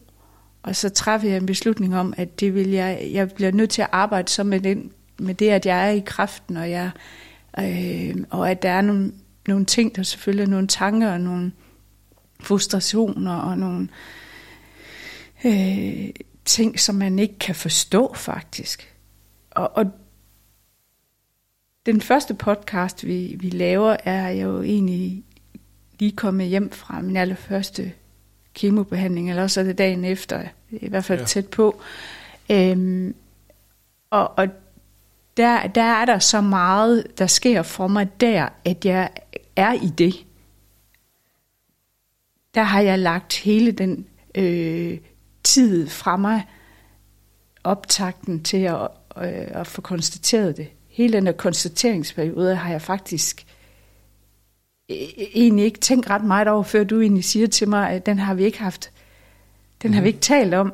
[0.63, 3.83] Og så træffer jeg en beslutning om, at det vil jeg, jeg bliver nødt til
[3.83, 6.91] at arbejde så med, den, med det, at jeg er i kraften, og, jeg,
[7.59, 9.13] øh, og at der er nogle,
[9.49, 11.53] nogle ting, der selvfølgelig er nogle tanker og nogle
[12.41, 13.89] frustrationer og nogle
[15.45, 16.11] øh,
[16.45, 18.97] ting, som man ikke kan forstå faktisk.
[19.51, 19.91] Og, og
[21.87, 25.25] den første podcast, vi, vi laver, er jeg jo egentlig
[25.99, 27.93] lige kommet hjem fra min allerførste
[28.55, 31.27] kemobehandling, eller også er det dagen efter, i hvert fald ja.
[31.27, 31.81] tæt på.
[32.51, 33.15] Øhm,
[34.11, 34.49] og og
[35.37, 39.11] der, der er der så meget, der sker for mig der, at jeg
[39.57, 40.27] er i det.
[42.55, 44.99] Der har jeg lagt hele den øh,
[45.45, 46.47] tid fra mig,
[47.65, 50.69] optakten til at, øh, at få konstateret det.
[50.89, 53.47] Hele den der konstateringsperiode har jeg faktisk
[55.35, 58.35] egentlig ikke tænkt ret meget over, før du egentlig siger til mig, at den har
[58.35, 58.91] vi ikke haft,
[59.83, 60.73] den har vi ikke talt om.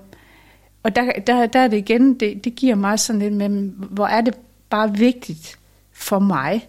[0.83, 4.07] Og der, der, der er det igen, det, det giver mig sådan lidt med, hvor
[4.07, 4.35] er det
[4.71, 5.59] bare vigtigt
[5.93, 6.69] for mig,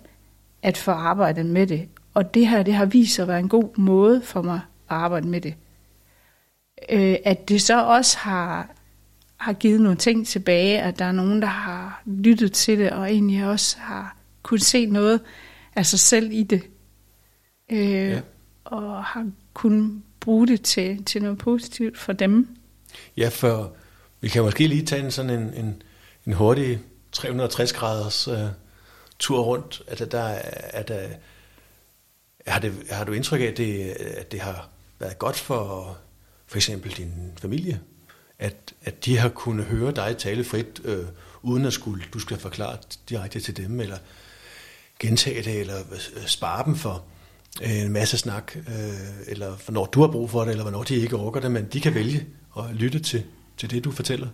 [0.62, 1.88] at få arbejdet med det.
[2.14, 4.96] Og det her, det har vist sig at være en god måde for mig at
[4.96, 5.56] arbejde med det.
[6.90, 8.70] Øh, at det så også har,
[9.38, 13.12] har givet nogle ting tilbage, at der er nogen, der har lyttet til det, og
[13.12, 15.22] egentlig også har kunnet se noget
[15.76, 16.62] af sig selv i det
[17.70, 18.22] øh, ja.
[18.66, 22.48] og har kunnet bruge det til, til noget positivt for dem.
[23.18, 23.76] Ja, for
[24.22, 25.82] vi kan måske lige tage en sådan en, en,
[26.28, 26.80] en hurtig
[27.12, 28.48] 360 graders øh,
[29.20, 29.82] tur rundt.
[29.88, 31.20] At der, at, at,
[32.48, 35.98] har, det, har du indtryk af, at det, at det har været godt for
[36.48, 37.80] for eksempel din familie,
[38.40, 41.06] at, at de har kunnet høre dig tale frit, øh,
[41.42, 42.78] uden at skulle, du skal forklare
[43.10, 43.98] direkte til dem, eller
[45.00, 47.04] gentage det, eller øh, spare dem for
[47.62, 48.64] øh, en masse snak, øh,
[49.28, 51.82] eller hvornår du har brug for det, eller hvornår de ikke orker det, men de
[51.82, 52.26] kan vælge
[52.58, 53.24] at lytte til,
[53.58, 54.28] til det, du fortæller.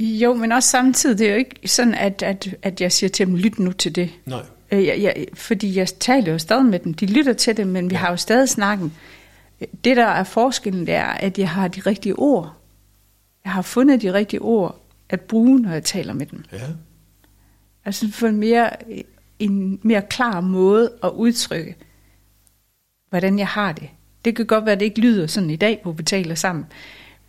[0.00, 3.26] Jo, men også samtidig, det er jo ikke sådan, at, at, at jeg siger til
[3.26, 4.10] dem, lyt nu til det.
[4.26, 4.42] Nej.
[4.72, 7.90] Øh, jeg, jeg, fordi jeg taler jo stadig med dem, de lytter til det, men
[7.90, 8.00] vi ja.
[8.00, 8.92] har jo stadig snakken.
[9.84, 12.52] Det, der er forskellen, det er, at jeg har de rigtige ord.
[13.44, 16.44] Jeg har fundet de rigtige ord at bruge, når jeg taler med dem.
[16.52, 16.58] Ja.
[17.84, 18.70] Altså for en mere,
[19.38, 21.76] en mere klar måde at udtrykke,
[23.08, 23.88] hvordan jeg har det.
[24.24, 26.66] Det kan godt være, at det ikke lyder sådan i dag, hvor vi taler sammen.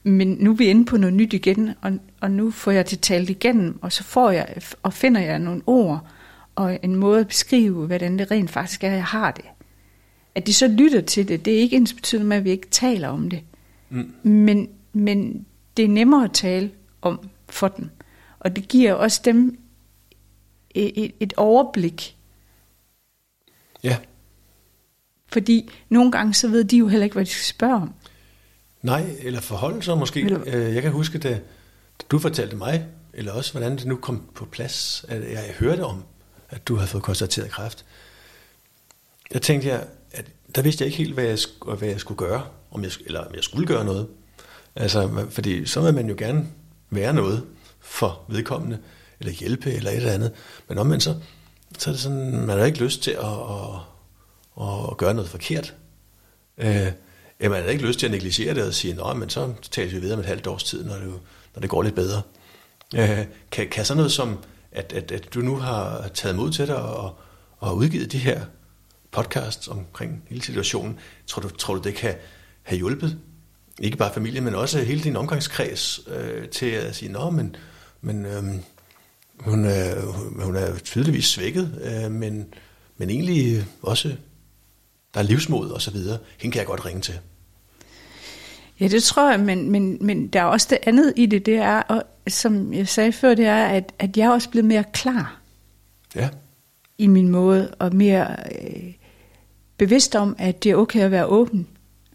[0.04, 3.00] Men nu er vi inde på noget nyt igen, og, og nu får jeg det
[3.00, 6.08] talt igennem, og så får jeg, og finder jeg nogle ord,
[6.56, 9.46] og en måde at beskrive, hvordan det rent faktisk er, jeg har det.
[10.36, 12.70] At de så lytter til det, det er ikke ens betydende med, at vi ikke
[12.70, 13.44] taler om det.
[13.90, 14.14] Mm.
[14.24, 15.46] Men, men
[15.78, 17.90] det er nemmere at tale om for dem.
[18.40, 19.60] Og det giver også dem
[20.70, 22.18] et, et overblik.
[23.84, 23.98] Ja.
[25.28, 27.94] Fordi nogle gange så ved de jo heller ikke, hvad de skal spørge om.
[28.82, 30.22] Nej, eller forholde sig måske.
[30.22, 30.42] Eller...
[30.46, 31.40] Øh, jeg kan huske, da
[32.12, 36.04] du fortalte mig, eller også hvordan det nu kom på plads, at jeg hørte om,
[36.50, 37.86] at du havde fået konstateret kræft.
[39.34, 41.38] Jeg tænkte, jeg, at der vidste jeg ikke helt, hvad jeg,
[41.78, 44.08] hvad jeg skulle gøre, om jeg, eller om jeg skulle gøre noget.
[44.76, 46.48] Altså, fordi så vil man jo gerne
[46.90, 47.46] være noget
[47.80, 48.78] for vedkommende,
[49.20, 50.32] eller hjælpe, eller et eller andet.
[50.68, 51.16] Men omvendt så,
[51.78, 53.26] så er det sådan, man har ikke lyst til at,
[54.62, 55.76] at, at gøre noget forkert.
[56.58, 56.92] Øh,
[57.42, 60.00] man havde ikke lyst til at negligere det og sige, nej, men så taler vi
[60.00, 61.14] videre om et halvt års tid, når det,
[61.56, 62.22] når det går lidt bedre.
[62.96, 64.38] Øh, kan, kan sådan noget som,
[64.72, 67.20] at, at, at du nu har taget mod til dig og,
[67.58, 68.42] og udgivet de her
[69.12, 72.16] podcasts omkring hele situationen, tror du, tror du det kan
[72.64, 73.20] have hjulpet
[73.80, 77.56] ikke bare familien, men også hele din omgangskreds øh, til at sige, nå, men,
[78.02, 78.44] men øh,
[79.40, 80.02] hun, er,
[80.44, 82.54] hun er tydeligvis svækket, øh, men,
[82.98, 84.16] men egentlig også,
[85.14, 86.18] der er livsmod og så videre.
[86.38, 87.20] Hende kan jeg godt ringe til.
[88.80, 91.56] Ja, det tror jeg, men, men, men der er også det andet i det, det
[91.56, 94.84] er, og, som jeg sagde før, det er, at, at jeg er også blevet mere
[94.94, 95.40] klar.
[96.16, 96.30] Ja.
[96.98, 98.94] I min måde, og mere øh,
[99.78, 101.68] bevidst om, at det er okay at være åben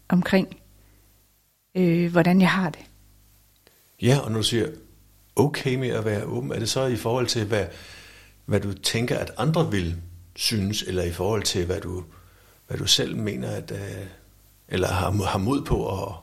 [0.09, 0.57] omkring
[1.75, 2.81] øh, hvordan jeg har det.
[4.01, 4.67] Ja, og når du siger
[5.35, 7.65] okay med at være åben, er det så i forhold til, hvad,
[8.45, 9.95] hvad du tænker, at andre vil
[10.35, 12.03] synes, eller i forhold til, hvad du,
[12.67, 14.07] hvad du selv mener, at, øh,
[14.67, 16.13] eller har, har mod på at,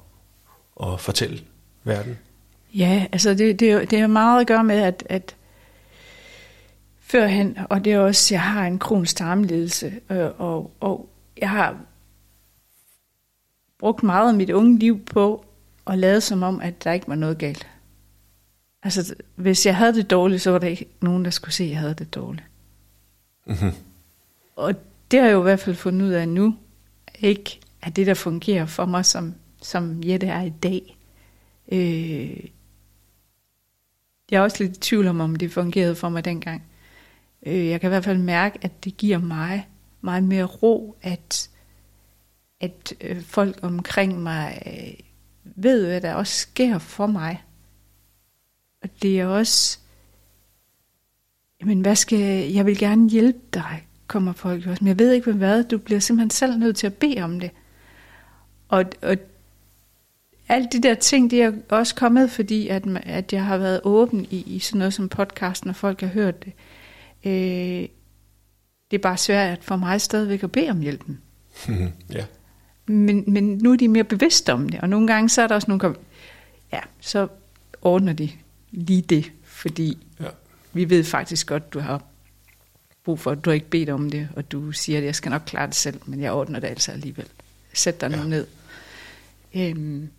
[0.83, 1.41] at fortælle
[1.85, 2.19] verden?
[2.75, 5.37] Ja, altså det, det, det er meget at gøre med, at, at
[7.01, 11.77] førhen, og det er også, jeg har en kronisk tarmledelse, øh, og, og jeg har
[13.79, 15.45] brugt meget af mit unge liv på
[15.87, 17.67] at lade som om, at der ikke var noget galt.
[18.83, 21.71] Altså, hvis jeg havde det dårligt, så var der ikke nogen, der skulle se, at
[21.71, 22.47] jeg havde det dårligt.
[23.47, 23.73] Mm-hmm.
[24.57, 24.75] Og
[25.13, 26.57] det har jeg jo i hvert fald fundet ud af nu,
[27.19, 30.97] ikke at det, der fungerer for mig, som, som Jette er i dag.
[31.73, 32.45] Øh,
[34.31, 36.63] jeg er også lidt i tvivl om, om det fungerede for mig dengang.
[37.47, 39.69] Øh, jeg kan i hvert fald mærke, at det giver mig
[40.01, 41.49] meget mere ro, at
[42.63, 44.95] at øh, folk omkring mig øh,
[45.45, 47.43] ved, hvad der også sker for mig.
[48.83, 49.79] Og det er også,
[51.61, 55.33] jamen hvad skal, jeg vil gerne hjælpe dig, kommer folk også, men jeg ved ikke
[55.33, 57.51] hvad, du bliver simpelthen selv nødt til at bede om det.
[58.69, 59.17] Og, og
[60.49, 64.27] alt de der ting, det er også kommet, fordi at, at jeg har været åben
[64.31, 66.53] i, i sådan noget som podcasten, og folk har hørt det.
[67.25, 67.89] Øh,
[68.91, 71.21] det er bare svært for mig stadigvæk at bede om hjælpen.
[72.17, 72.25] ja.
[72.87, 75.55] Men, men nu er de mere bevidste om det, og nogle gange så er der
[75.55, 75.95] også nogle,
[76.73, 77.29] ja, så
[77.83, 78.31] ordner de
[78.71, 80.29] lige det, fordi ja.
[80.73, 82.03] vi ved faktisk godt, du har
[83.05, 85.31] brug for, at du har ikke bedt om det, og du siger, at jeg skal
[85.31, 87.29] nok klare det selv, men jeg ordner det altså alligevel.
[87.73, 88.17] Sæt dig ja.
[88.17, 88.47] nu ned.
[89.55, 90.11] Øhm,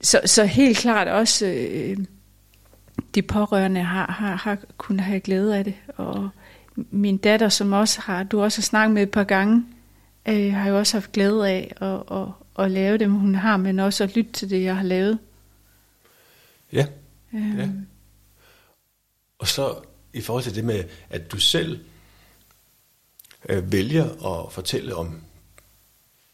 [0.00, 1.96] så, så helt klart også, øh,
[3.14, 6.28] de pårørende har, har, har kunnet have glæde af det, og
[6.76, 9.64] min datter, som også har, du også har snakket med et par gange,
[10.28, 12.28] øh, har jo også haft glæde af at, at,
[12.64, 15.18] at lave dem, hun har, men også at lytte til det, jeg har lavet.
[16.72, 16.86] Ja.
[17.34, 17.58] Øhm.
[17.58, 17.68] ja.
[19.38, 19.74] Og så
[20.12, 21.80] i forhold til det med, at du selv
[23.48, 25.22] øh, vælger at fortælle om,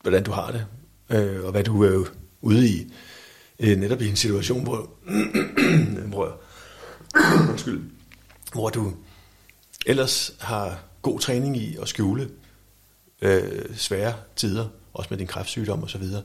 [0.02, 0.66] hvordan du har det,
[1.10, 2.08] øh, og hvad du er
[2.40, 2.92] ude i,
[3.58, 4.90] øh, netop i en situation, hvor,
[6.12, 6.40] hvor,
[7.50, 7.80] undskyld,
[8.52, 8.92] hvor du
[9.86, 12.30] ellers har god træning i at skjule,
[13.22, 16.22] øh, svære tider, også med din kræftsygdom og så videre.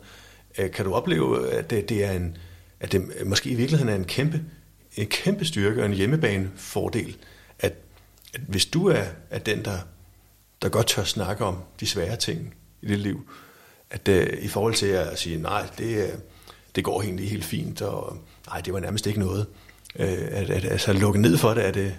[0.57, 2.37] Øh, kan du opleve, at det, det er en,
[2.79, 4.41] at det måske i virkeligheden er en kæmpe,
[4.95, 7.17] en kæmpe styrke og en hjemmebanefordel, fordel,
[8.33, 9.77] at hvis du er, er den, der,
[10.61, 13.29] der godt tør snakke om de svære ting i dit liv,
[13.89, 16.09] at uh, i forhold til at sige, nej, det, øh,
[16.75, 19.47] det går egentlig helt fint, og nej, det var nærmest ikke noget,
[19.95, 21.95] uh, at, at altså, lukke ned for det, er det,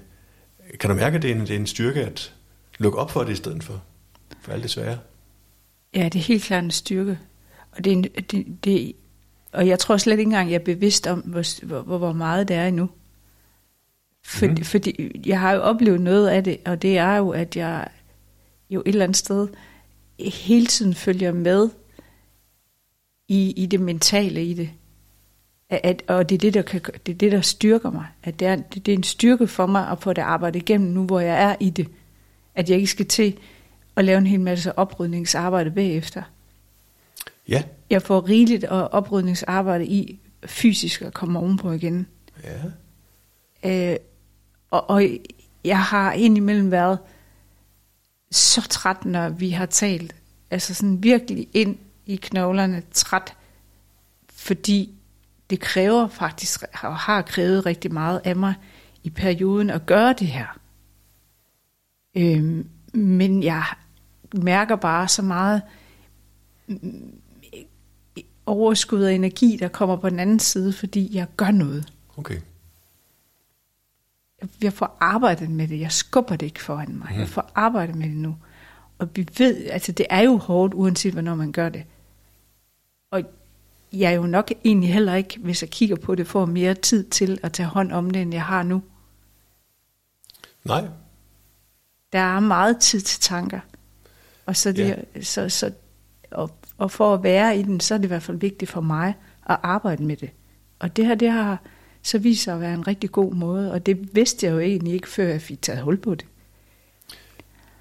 [0.81, 2.35] kan du mærke, at det er en, det er en styrke at
[2.79, 3.83] lukke op for det i stedet for,
[4.43, 4.99] for alt det svære?
[5.95, 7.19] Ja, det er helt klart en styrke.
[7.73, 8.93] Og, det er en, det, det,
[9.53, 12.57] og jeg tror slet ikke engang, jeg er bevidst om, hvor, hvor, hvor meget det
[12.57, 12.91] er endnu.
[14.29, 14.57] For, mm.
[14.57, 17.89] Fordi jeg har jo oplevet noget af det, og det er jo, at jeg
[18.71, 19.49] jo et eller andet sted
[20.19, 21.69] hele tiden følger med
[23.29, 24.71] i, i det mentale i det.
[25.71, 28.07] At, og det er det, der kan, det er det, der styrker mig.
[28.23, 30.91] At det er, det, det er en styrke for mig at få det arbejde igennem
[30.91, 31.89] nu, hvor jeg er i det.
[32.55, 33.39] At jeg ikke skal til
[33.97, 36.23] at lave en hel masse oprydningsarbejde bagefter.
[37.49, 37.63] Ja.
[37.91, 42.07] Jeg får rigeligt og oprydningsarbejde i fysisk at komme ovenpå igen.
[43.65, 43.93] Ja.
[43.93, 43.97] Øh,
[44.71, 45.09] og, og
[45.65, 46.99] jeg har indimellem været
[48.31, 50.15] så træt, når vi har talt.
[50.51, 53.35] Altså sådan virkelig ind i knoglerne træt,
[54.33, 54.95] fordi
[55.51, 58.55] det kræver faktisk, og har krævet rigtig meget af mig
[59.03, 60.59] i perioden at gøre det her.
[62.17, 63.65] Øhm, men jeg
[64.35, 65.63] mærker bare så meget
[66.67, 67.21] mm,
[68.47, 71.93] overskud og energi, der kommer på den anden side, fordi jeg gør noget.
[72.17, 72.41] Okay.
[74.63, 75.81] Jeg får arbejdet med det.
[75.81, 77.09] Jeg skubber det ikke foran mig.
[77.13, 77.19] Mm.
[77.19, 78.37] Jeg får arbejdet med det nu.
[78.99, 81.85] Og vi ved, altså det er jo hårdt, uanset hvornår man gør det.
[83.11, 83.23] Og
[83.93, 87.05] jeg er jo nok egentlig heller ikke, hvis jeg kigger på det, får mere tid
[87.05, 88.83] til at tage hånd om det, end jeg har nu.
[90.65, 90.85] Nej.
[92.13, 93.61] Der er meget tid til tanker.
[94.47, 95.23] Og så, det, ja.
[95.23, 95.73] så, så
[96.31, 98.81] og, og for at være i den, så er det i hvert fald vigtigt for
[98.81, 99.15] mig
[99.47, 100.31] at arbejde med det.
[100.79, 101.63] Og det her, det har
[102.03, 104.93] så vist sig at være en rigtig god måde, og det vidste jeg jo egentlig
[104.93, 106.27] ikke, før jeg fik taget hul på det.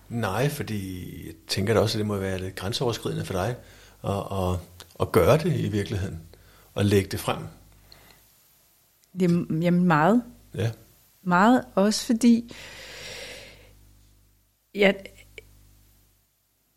[0.09, 3.55] Nej, fordi jeg tænker da også, at det må være lidt grænseoverskridende for dig
[4.03, 4.59] at, at,
[4.99, 6.19] at gøre det i virkeligheden,
[6.73, 7.37] og lægge det frem.
[9.19, 10.23] Det, jamen meget.
[10.55, 10.71] Ja.
[11.23, 12.55] Meget, også fordi
[14.75, 14.95] jeg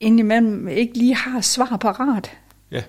[0.01, 2.31] indimellem ikke lige har svar parat.
[2.71, 2.83] Ja.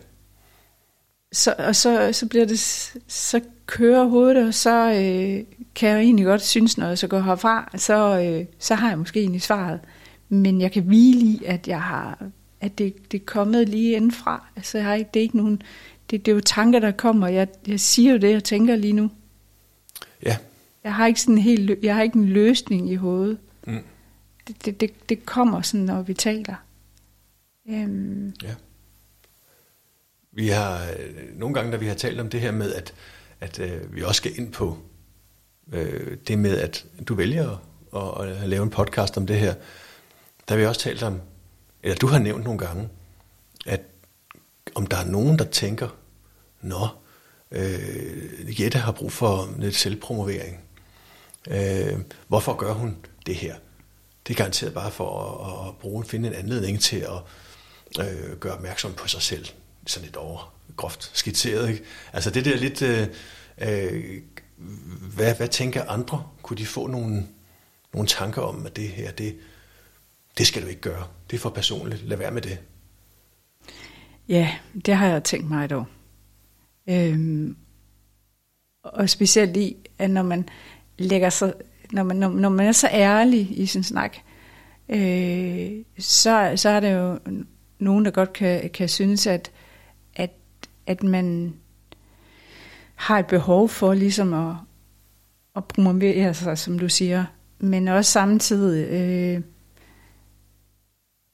[1.31, 2.59] Så, og så, så bliver det,
[3.07, 7.19] så kører hovedet, og så øh, kan jeg egentlig godt synes, når jeg så går
[7.19, 9.79] herfra, så, øh, så har jeg måske egentlig svaret.
[10.29, 12.25] Men jeg kan hvile i, at jeg har,
[12.61, 14.45] at det, det er kommet lige indenfra.
[14.55, 15.61] Altså, jeg har ikke, det er ikke nogen,
[16.09, 17.27] det, det er jo tanker, der kommer.
[17.27, 19.11] Jeg, jeg siger jo det, jeg tænker lige nu.
[20.25, 20.37] Ja.
[20.83, 23.37] Jeg har ikke sådan en helt, jeg har ikke en løsning i hovedet.
[23.67, 23.83] Mm.
[24.47, 26.55] Det, det, det, det kommer sådan, når vi taler.
[27.69, 28.33] Øhm.
[28.43, 28.53] Ja.
[30.31, 32.93] Vi har øh, nogle gange, da vi har talt om det her med, at,
[33.41, 34.77] at øh, vi også skal ind på
[35.71, 37.61] øh, det med, at du vælger
[37.95, 39.53] at, at lave en podcast om det her,
[40.47, 41.21] der har vi også talt om,
[41.83, 42.89] eller du har nævnt nogle gange,
[43.65, 43.81] at
[44.75, 45.89] om der er nogen, der tænker,
[46.61, 46.87] nå,
[47.51, 50.59] øh, Jette har brug for lidt selvpromovering.
[51.47, 53.55] Øh, hvorfor gør hun det her?
[54.27, 57.21] Det er garanteret bare for at, at bruge, finde en anledning til at
[57.99, 59.45] øh, gøre opmærksom på sig selv.
[59.85, 61.69] Sådan lidt over groft skitseret.
[61.69, 61.83] Ikke?
[62.13, 63.07] Altså det der lidt, øh,
[63.61, 64.21] øh,
[65.15, 66.23] hvad, hvad tænker andre?
[66.41, 67.27] Kunne de få nogle,
[67.93, 69.35] nogle tanker om, at det her, det,
[70.37, 71.07] det skal du ikke gøre.
[71.29, 72.03] Det er for personligt.
[72.03, 72.59] Lad være med det.
[74.27, 75.85] Ja, det har jeg tænkt mig dog.
[76.87, 77.57] Øhm,
[78.83, 80.49] og specielt i, at når man
[80.97, 81.53] lægger sig,
[81.91, 84.17] når man, når, når man er så ærlig i sin snak,
[84.89, 87.19] øh, så, så er det jo
[87.79, 89.51] nogen, der godt kan, kan synes, at,
[90.87, 91.53] at, man
[92.95, 94.55] har et behov for ligesom at,
[95.55, 97.25] at promovere sig, som du siger,
[97.59, 99.41] men også samtidig øh,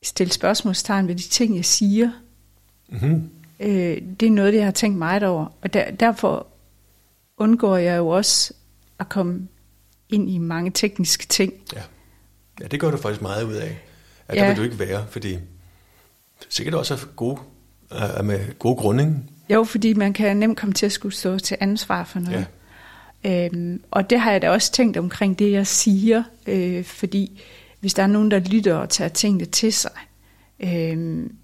[0.03, 2.11] stille spørgsmålstegn ved de ting, jeg siger.
[2.89, 3.29] Mm-hmm.
[3.59, 6.47] Øh, det er noget, jeg har tænkt meget over, og der, derfor
[7.37, 8.53] undgår jeg jo også
[8.99, 9.47] at komme
[10.09, 11.53] ind i mange tekniske ting.
[11.75, 11.81] Ja,
[12.61, 13.79] ja det gør du faktisk meget ud af.
[14.27, 14.41] At ja.
[14.41, 15.37] der vil du ikke være, fordi
[16.49, 17.39] sikkert også er gode,
[17.91, 19.23] er med gode grunde.
[19.49, 22.47] Jo, fordi man kan nemt komme til at skulle stå til ansvar for noget.
[23.23, 23.45] Ja.
[23.45, 27.41] Øhm, og det har jeg da også tænkt omkring det, jeg siger, øh, fordi
[27.79, 29.91] hvis der er nogen, der lytter og tager tingene til sig,
[30.59, 31.35] øhm,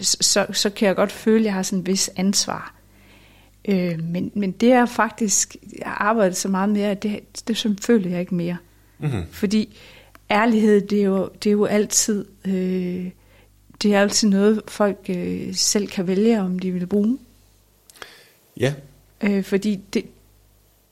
[0.00, 2.74] så, så kan jeg godt føle, at jeg har sådan en vis ansvar.
[3.68, 7.56] Øh, men, men det er faktisk, jeg har arbejdet så meget med, at det, det
[7.56, 8.56] som føler jeg ikke mere.
[8.98, 9.22] Mm-hmm.
[9.30, 9.78] Fordi
[10.30, 12.26] ærlighed, det er jo, det er jo altid...
[12.44, 13.10] Øh,
[13.82, 17.18] det er altid noget, folk øh, selv kan vælge, om de vil bruge.
[18.56, 18.74] Ja,
[19.24, 20.04] Øh, fordi det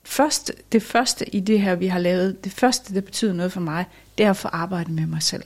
[0.05, 3.61] første, det første i det her, vi har lavet, det første, der betyder noget for
[3.61, 3.85] mig,
[4.19, 5.43] det er at få arbejdet med mig selv.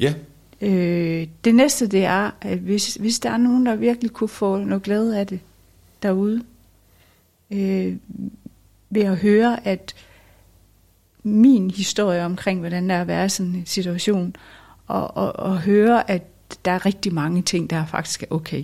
[0.00, 0.14] ja,
[0.60, 4.56] Øh, det næste, det er, at hvis, hvis der er nogen, der virkelig kunne få
[4.56, 5.40] noget glæde af det
[6.02, 6.42] derude,
[7.50, 7.96] øh,
[8.90, 9.94] ved at høre, at
[11.22, 14.36] min historie omkring, hvordan der er at være i sådan en situation,
[14.86, 16.22] og, og, og høre, at
[16.64, 18.62] der er rigtig mange ting, der faktisk er okay.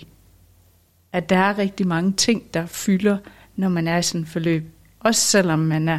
[1.13, 3.19] At der er rigtig mange ting, der fylder,
[3.57, 4.71] når man er i sådan et forløb.
[5.01, 5.99] Også selvom man er,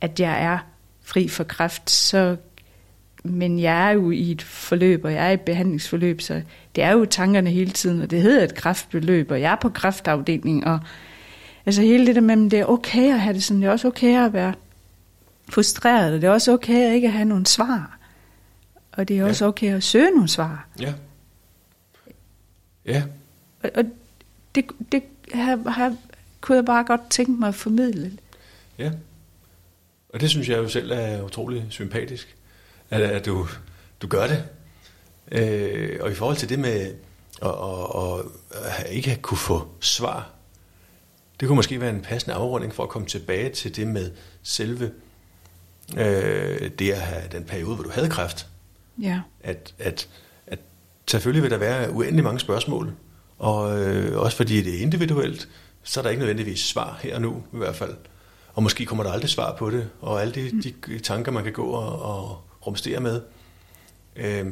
[0.00, 0.58] at jeg er
[1.02, 2.36] fri for kræft, så
[3.24, 6.42] men jeg er jo i et forløb, og jeg er i et behandlingsforløb, så
[6.76, 9.68] det er jo tankerne hele tiden, og det hedder et kræftbeløb, og jeg er på
[9.68, 10.80] kræftafdelingen, og
[11.66, 13.72] altså hele det der med, at det er okay at have det sådan, det er
[13.72, 14.54] også okay at være
[15.50, 17.98] frustreret, og det er også okay at ikke have nogen svar,
[18.96, 19.28] og det er Ja.
[19.28, 20.68] også okay at søge nogle svar.
[20.80, 20.94] ja.
[22.86, 23.04] Ja,
[23.62, 23.84] Og, og
[24.54, 25.02] det, det
[25.34, 25.96] har, har,
[26.40, 28.18] kunne jeg bare godt tænke mig at formidle.
[28.78, 28.92] ja.
[30.08, 32.36] Og det synes jeg jo selv er utrolig sympatisk,
[32.90, 33.46] at, at du,
[34.02, 34.44] du gør det.
[35.32, 36.94] Øh, og i forhold til det med
[37.42, 40.30] at, at, at, at ikke at kunne få svar,
[41.40, 44.10] det kunne måske være en passende afrunding for at komme tilbage til det med
[44.42, 44.92] selve
[45.96, 48.46] øh, det at have den periode, hvor du havde kræft.
[49.02, 50.08] Ja, at, at,
[50.46, 50.58] at
[51.06, 52.92] selvfølgelig vil der være uendelig mange spørgsmål,
[53.38, 55.48] og øh, også fordi det er individuelt,
[55.82, 57.94] så er der ikke nødvendigvis svar her og nu i hvert fald.
[58.54, 61.52] Og måske kommer der aldrig svar på det, og alle de, de tanker, man kan
[61.52, 63.20] gå og, og rumstere med.
[64.16, 64.46] Øh,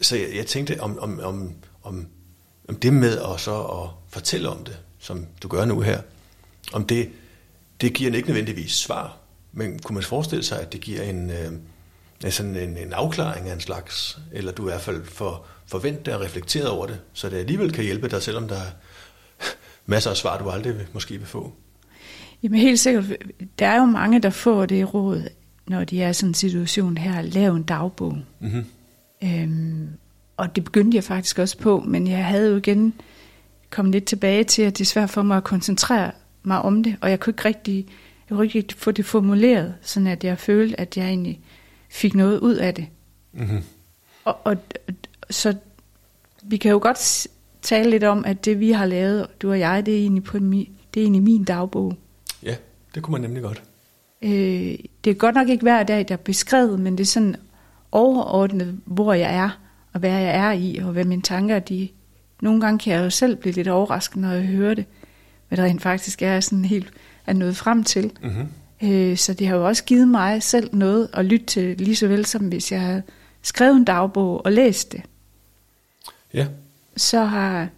[0.00, 2.06] så jeg, jeg tænkte om, om, om, om,
[2.68, 6.00] om det med at så at fortælle om det, som du gør nu her,
[6.72, 7.10] om det,
[7.80, 9.18] det giver ikke nødvendigvis svar,
[9.52, 11.52] men kunne man forestille sig, at det giver en, øh,
[12.30, 16.20] sådan en, en afklaring af en slags, eller du i hvert fald får forventet og
[16.20, 18.70] reflekteret over det, så det alligevel kan hjælpe dig, selvom der er
[19.86, 21.52] masser af svar, du aldrig vil, måske vil få.
[22.42, 23.04] Jamen helt sikkert,
[23.58, 25.22] der er jo mange, der får det råd,
[25.66, 28.18] når de er i sådan en situation her, lav en dagbog.
[28.40, 28.64] Mm-hmm.
[29.24, 29.88] Øhm,
[30.36, 32.94] og det begyndte jeg faktisk også på, men jeg havde jo igen
[33.70, 36.10] kommet lidt tilbage til, at det er svært for mig at koncentrere
[36.42, 37.86] mig om det, og jeg kunne ikke rigtig,
[38.30, 41.40] jeg kunne ikke rigtig få det formuleret, sådan at jeg følte, at jeg egentlig
[41.88, 42.86] fik noget ud af det.
[43.32, 43.62] Mm-hmm.
[44.24, 44.56] Og, og
[45.30, 45.54] så
[46.42, 47.26] vi kan jo godt
[47.62, 50.38] tale lidt om, at det vi har lavet, du og jeg, det er egentlig, på
[50.38, 51.96] mi, det er egentlig min dagbog.
[52.42, 52.56] Ja,
[52.94, 53.62] det kunne man nemlig godt.
[54.22, 54.30] Øh,
[55.04, 57.36] det er godt nok ikke hver dag, der er beskrevet, men det er sådan
[57.92, 59.60] overordnet, hvor jeg er,
[59.92, 61.88] og hvad jeg er i, og hvad mine tanker de...
[62.42, 64.84] Nogle gange kan jeg jo selv blive lidt overrasket, når jeg hører det,
[65.48, 66.92] hvad der rent faktisk er sådan helt
[67.26, 68.12] er nået frem til.
[68.22, 68.48] Mm-hmm.
[68.82, 72.08] Øh, så det har jo også givet mig selv noget at lytte til, lige så
[72.08, 73.02] vel som hvis jeg havde
[73.42, 75.02] skrevet en dagbog og læst det.
[76.34, 76.46] Ja,
[76.96, 77.68] Så har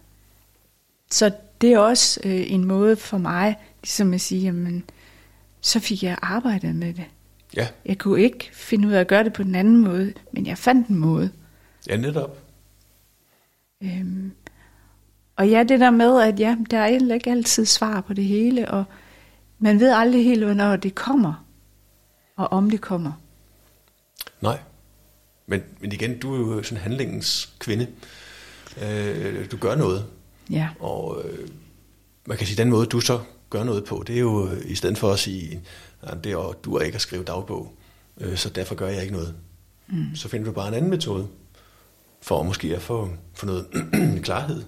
[1.11, 1.31] så
[1.61, 4.83] det er også øh, en måde for mig, ligesom at sige, jamen,
[5.61, 7.05] så fik jeg arbejdet med det.
[7.55, 10.45] ja, Jeg kunne ikke finde ud af at gøre det på den anden måde, men
[10.45, 11.29] jeg fandt en måde.
[11.89, 12.37] ja netop.
[13.83, 14.31] Øhm,
[15.35, 18.71] og ja, det der med, at ja, der er ikke altid svar på det hele,
[18.71, 18.83] og
[19.59, 21.45] man ved aldrig helt, hvornår det kommer,
[22.35, 23.11] og om det kommer.
[24.41, 24.59] Nej.
[25.47, 27.87] Men, men igen, du er jo sådan handlingens kvinde.
[28.81, 30.05] Øh, du gør noget,
[30.49, 31.47] Ja, og øh,
[32.25, 34.75] man kan sige, den måde, du så gør noget på, det er jo øh, i
[34.75, 35.61] stedet for at sige,
[36.01, 37.73] at det er, du er ikke at skrive dagbog,
[38.17, 39.35] øh, så derfor gør jeg ikke noget.
[39.87, 40.15] Mm.
[40.15, 41.27] Så finder du bare en anden metode,
[42.21, 43.65] for måske at få, få noget
[44.23, 44.63] klarhed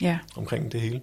[0.00, 0.18] ja.
[0.36, 1.00] omkring det hele.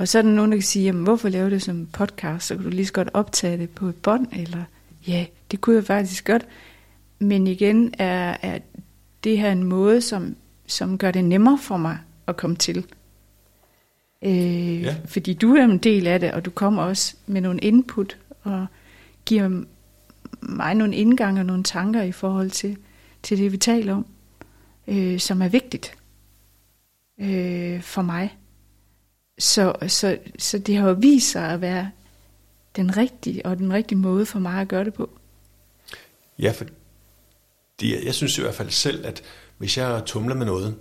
[0.00, 2.54] Og så er der nogen, der kan sige, jamen, hvorfor lave det som podcast, så
[2.54, 4.64] kan du lige så godt optage det på et bånd, eller
[5.06, 6.46] ja, det kunne jeg faktisk godt.
[7.18, 8.58] Men igen er, er
[9.24, 10.36] det her en måde, som,
[10.66, 12.86] som gør det nemmere for mig at komme til.
[14.22, 14.96] Øh, Ja.
[15.06, 18.66] Fordi du er en del af det, og du kommer også med nogle input, og
[19.24, 19.62] giver
[20.40, 22.76] mig nogle indgange og nogle tanker i forhold til,
[23.22, 24.06] til det, vi taler om,
[24.86, 25.94] øh, som er vigtigt
[27.20, 28.36] øh, for mig.
[29.40, 31.90] Så, så, så det har jo vist sig at være
[32.76, 35.10] den rigtige og den rigtige måde for mig at gøre det på.
[36.38, 36.64] Ja, for
[37.80, 39.22] det, jeg synes i hvert fald selv, at
[39.58, 40.76] hvis jeg tumler med noget,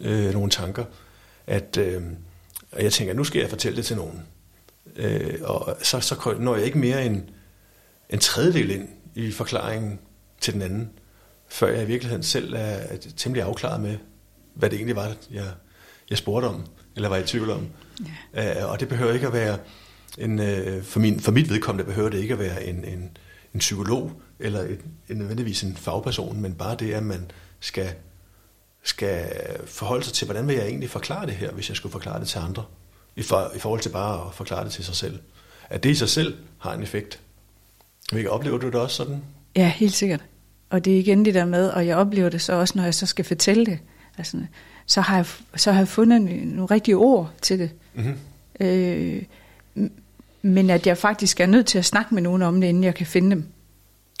[0.00, 0.84] øh, nogle tanker,
[1.46, 2.02] at øh,
[2.72, 4.22] og jeg tænker, nu skal jeg fortælle det til nogen,
[4.96, 7.22] øh, og så, så når jeg ikke mere end
[8.10, 9.98] en tredjedel ind i forklaringen
[10.40, 10.90] til den anden,
[11.48, 13.98] før jeg i virkeligheden selv er, er temmelig afklaret med,
[14.54, 15.46] hvad det egentlig var, jeg,
[16.10, 17.66] jeg spurgte om, eller var i tvivl om.
[18.34, 18.60] Ja.
[18.60, 19.58] Øh, og det behøver ikke at være,
[20.18, 23.10] en, øh, for, min, for mit vedkommende behøver det ikke at være en, en,
[23.54, 27.30] en psykolog, eller et, en nødvendigvis en fagperson, men bare det, at man
[27.60, 27.94] skal
[28.84, 29.26] skal
[29.66, 32.28] forholde sig til, hvordan vil jeg egentlig forklare det her, hvis jeg skulle forklare det
[32.28, 32.64] til andre,
[33.16, 35.18] i, for, i forhold til bare at forklare det til sig selv.
[35.68, 37.20] At det i sig selv har en effekt.
[38.12, 39.22] Hvilket oplever du det også sådan?
[39.56, 40.24] Ja, helt sikkert.
[40.70, 42.94] Og det er igen det der med, og jeg oplever det så også, når jeg
[42.94, 43.78] så skal fortælle det.
[44.18, 44.36] Altså,
[44.86, 45.26] så, har jeg,
[45.56, 47.70] så har jeg fundet nogle rigtige ord til det.
[47.94, 48.18] Mm-hmm.
[48.60, 49.22] Øh,
[50.42, 52.94] men at jeg faktisk er nødt til at snakke med nogen om det, inden jeg
[52.94, 53.46] kan finde dem.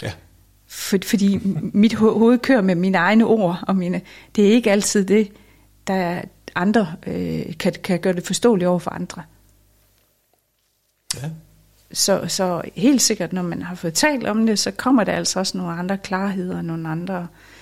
[0.02, 0.12] Ja.
[0.66, 1.40] For, fordi
[1.82, 4.00] mit ho- hoved kører med mine egne ord, og mine,
[4.36, 5.32] det er ikke altid det,
[5.86, 6.22] der
[6.54, 9.22] andre øh, kan, kan gøre det forståeligt over for andre.
[11.14, 11.30] Ja.
[11.92, 15.38] Så, så helt sikkert, når man har fået talt om det, så kommer der altså
[15.38, 17.53] også nogle andre klarheder, nogle andre øh,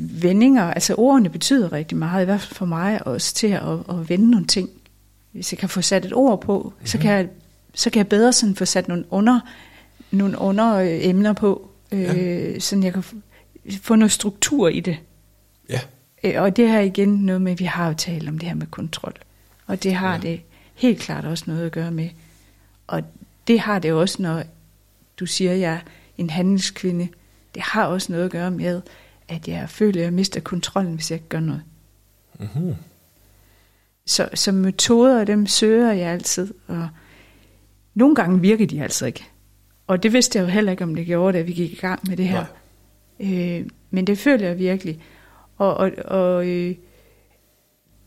[0.00, 0.64] vendinger.
[0.64, 4.30] Altså ordene betyder rigtig meget, i hvert fald for mig, også til at, at vende
[4.30, 4.70] nogle ting.
[5.32, 6.86] Hvis jeg kan få sat et ord på, mm-hmm.
[6.86, 7.28] så, kan jeg,
[7.74, 9.40] så kan jeg bedre sådan få sat nogle under,
[10.10, 12.58] nogle under øh, emner på, øh, ja.
[12.58, 13.04] så jeg kan
[13.82, 14.98] få noget struktur i det.
[15.68, 15.80] Ja.
[16.24, 18.66] Øh, og det her igen noget med, vi har jo talt om det her med
[18.66, 19.14] kontrol.
[19.66, 20.20] Og det har ja.
[20.20, 20.40] det
[20.74, 22.08] helt klart også noget at gøre med.
[22.86, 23.02] Og
[23.46, 24.42] det har det også, når
[25.20, 25.80] du siger, at jeg er
[26.18, 27.08] en handelskvinde.
[27.54, 28.82] Det har også noget at gøre med,
[29.28, 31.62] at jeg føler, at jeg mister kontrollen, hvis jeg ikke gør noget.
[32.40, 32.74] Mm-hmm.
[34.06, 36.88] Så, så metoder, dem søger jeg altid, og
[37.94, 39.24] nogle gange virker de altså ikke.
[39.86, 42.00] Og det vidste jeg jo heller ikke, om det gjorde, da vi gik i gang
[42.08, 42.44] med det her.
[43.20, 45.00] Øh, men det føler jeg virkelig.
[45.56, 46.74] Og, og, og øh,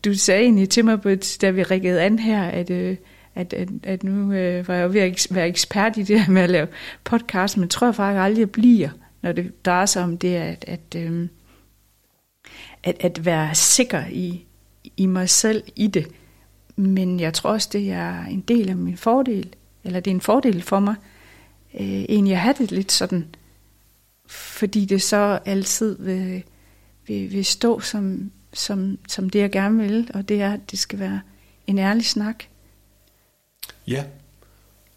[0.04, 1.04] du sagde egentlig til mig,
[1.40, 2.96] da vi rikkede an her, at, øh,
[3.34, 6.32] at, at, at nu øh, var jeg jo ved at være ekspert i det her
[6.32, 6.68] med at lave
[7.04, 8.88] podcast, men tror jeg faktisk aldrig, jeg bliver,
[9.22, 11.28] når det drejer sig om det, at, at, øh,
[12.82, 14.44] at, at være sikker i,
[14.96, 16.06] i mig selv i det.
[16.76, 19.54] Men jeg tror også, det er en del af min fordel,
[19.84, 20.94] eller det er en fordel for mig,
[21.74, 23.34] øh, egentlig at have det lidt sådan,
[24.26, 26.44] fordi det så altid vil,
[27.06, 30.78] vil, vil stå som, som, som det, jeg gerne vil, og det er, at det
[30.78, 31.20] skal være
[31.66, 32.44] en ærlig snak.
[33.86, 34.04] Ja,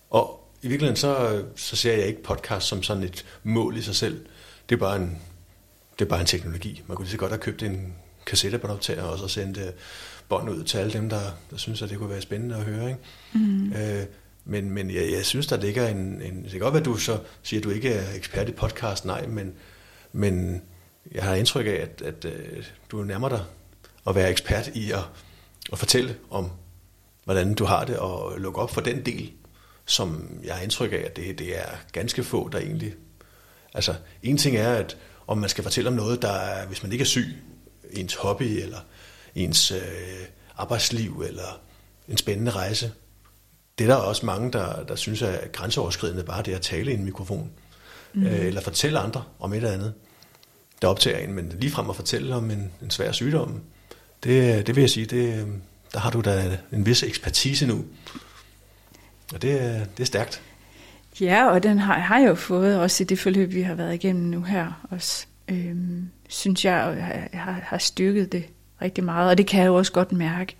[0.09, 3.95] og i virkeligheden så, så ser jeg ikke podcast som sådan et mål i sig
[3.95, 4.25] selv.
[4.69, 5.17] Det er bare en,
[5.99, 6.83] det er bare en teknologi.
[6.87, 7.93] Man kunne lige så godt have købt en
[8.25, 9.73] kassettebåndoptager og så sende
[10.29, 12.89] bånd ud til alle dem, der, der synes, at det kunne være spændende at høre.
[12.89, 12.99] Ikke?
[13.33, 13.73] Mm.
[13.73, 14.03] Øh,
[14.45, 16.43] men, men jeg, jeg synes, der ligger en, en...
[16.43, 19.05] Det kan godt være, at du så siger, at du ikke er ekspert i podcast,
[19.05, 19.53] nej, men,
[20.13, 20.61] men
[21.11, 23.43] jeg har indtryk af, at, at, at øh, du nærmer dig
[24.07, 25.03] at være ekspert i at,
[25.71, 26.51] at fortælle om,
[27.23, 29.31] hvordan du har det, og lukke op for den del,
[29.85, 32.93] som jeg har indtryk af, at det, det er ganske få, der egentlig...
[33.73, 36.91] Altså, en ting er, at om man skal fortælle om noget, der er, hvis man
[36.91, 37.35] ikke er syg,
[37.91, 38.79] ens hobby, eller
[39.35, 39.79] ens øh,
[40.57, 41.61] arbejdsliv, eller
[42.07, 42.91] en spændende rejse,
[43.77, 46.93] det er der også mange, der, der synes er grænseoverskridende, bare det at tale i
[46.93, 47.51] en mikrofon,
[48.13, 48.25] mm.
[48.25, 49.93] øh, eller fortælle andre om et eller andet,
[50.81, 53.61] der optager en, men ligefrem at fortælle om en, en svær sygdom,
[54.23, 55.47] det, det vil jeg sige, det,
[55.93, 57.85] der har du da en vis ekspertise nu,
[59.33, 60.41] og det, det er stærkt.
[61.21, 63.93] Ja, og den har, har jeg jo fået også i det forløb, vi har været
[63.93, 65.27] igennem nu her også.
[65.49, 66.95] Øhm, synes jeg,
[67.33, 68.45] jeg har, har styrket det
[68.81, 70.55] rigtig meget, og det kan jeg jo også godt mærke.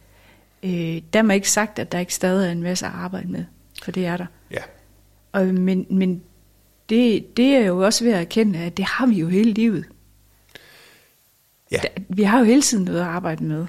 [0.63, 3.45] Øh, der er ikke sagt, at der ikke stadig er en masse at arbejde med,
[3.83, 4.25] for det er der.
[4.51, 4.61] Ja.
[5.31, 6.23] Og, men men
[6.89, 9.85] det, det er jo også ved at erkende, at det har vi jo hele livet.
[11.71, 11.77] Ja.
[11.77, 13.65] Der, vi har jo hele tiden noget at arbejde med.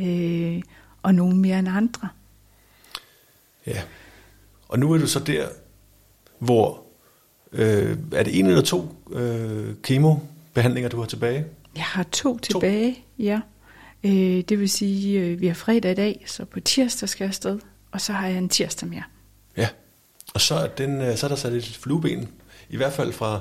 [0.00, 0.62] Øh,
[1.02, 2.08] og nogen mere end andre.
[3.66, 3.82] Ja.
[4.68, 5.48] Og nu er du så der,
[6.38, 6.82] hvor
[7.52, 11.44] øh, er det en eller to øh, kemobehandlinger, du har tilbage?
[11.76, 12.38] Jeg har to, to.
[12.38, 13.40] tilbage, ja.
[14.04, 17.28] Øh, det vil sige, øh, vi har fredag i dag, så på tirsdag skal jeg
[17.28, 17.58] afsted,
[17.92, 19.02] og så har jeg en tirsdag mere.
[19.56, 19.68] Ja,
[20.34, 22.28] og så er, den, øh, så er der sat et flueben,
[22.70, 23.40] i hvert fald fra,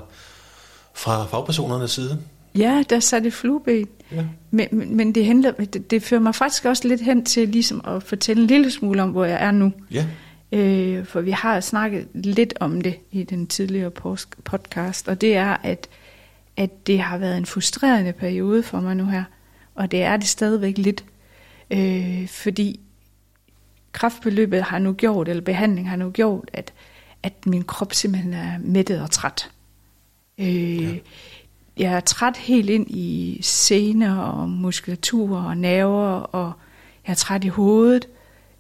[0.94, 2.22] fra fagpersonernes side.
[2.58, 3.88] Ja, der er sat et flueben.
[4.12, 4.26] Ja.
[4.52, 7.82] Men, men, men det, henter, det, det fører mig faktisk også lidt hen til ligesom
[7.88, 9.74] at fortælle en lille smule om, hvor jeg er nu.
[9.92, 10.06] Ja.
[10.52, 13.92] Øh, for vi har snakket lidt om det i den tidligere
[14.44, 15.88] podcast, og det er, at,
[16.58, 19.24] at det har været en frustrerende periode for mig nu her.
[19.76, 21.06] Og det er det stadigvæk lidt,
[21.72, 22.80] øh, fordi
[23.92, 26.74] kraftbeløbet har nu gjort, eller behandling har nu gjort, at,
[27.24, 29.52] at min krop simpelthen er mættet og træt.
[30.38, 30.98] Øh, ja.
[31.78, 36.54] Jeg er træt helt ind i sener og muskulatur og nerver, og
[37.06, 38.08] jeg er træt i hovedet.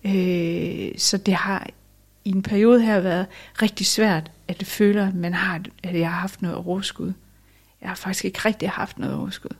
[0.05, 1.67] Øh, så det har
[2.25, 3.27] i en periode her været
[3.61, 7.13] rigtig svært, at det føler, at, man har, at jeg har haft noget overskud.
[7.81, 9.55] Jeg har faktisk ikke rigtig haft noget overskud.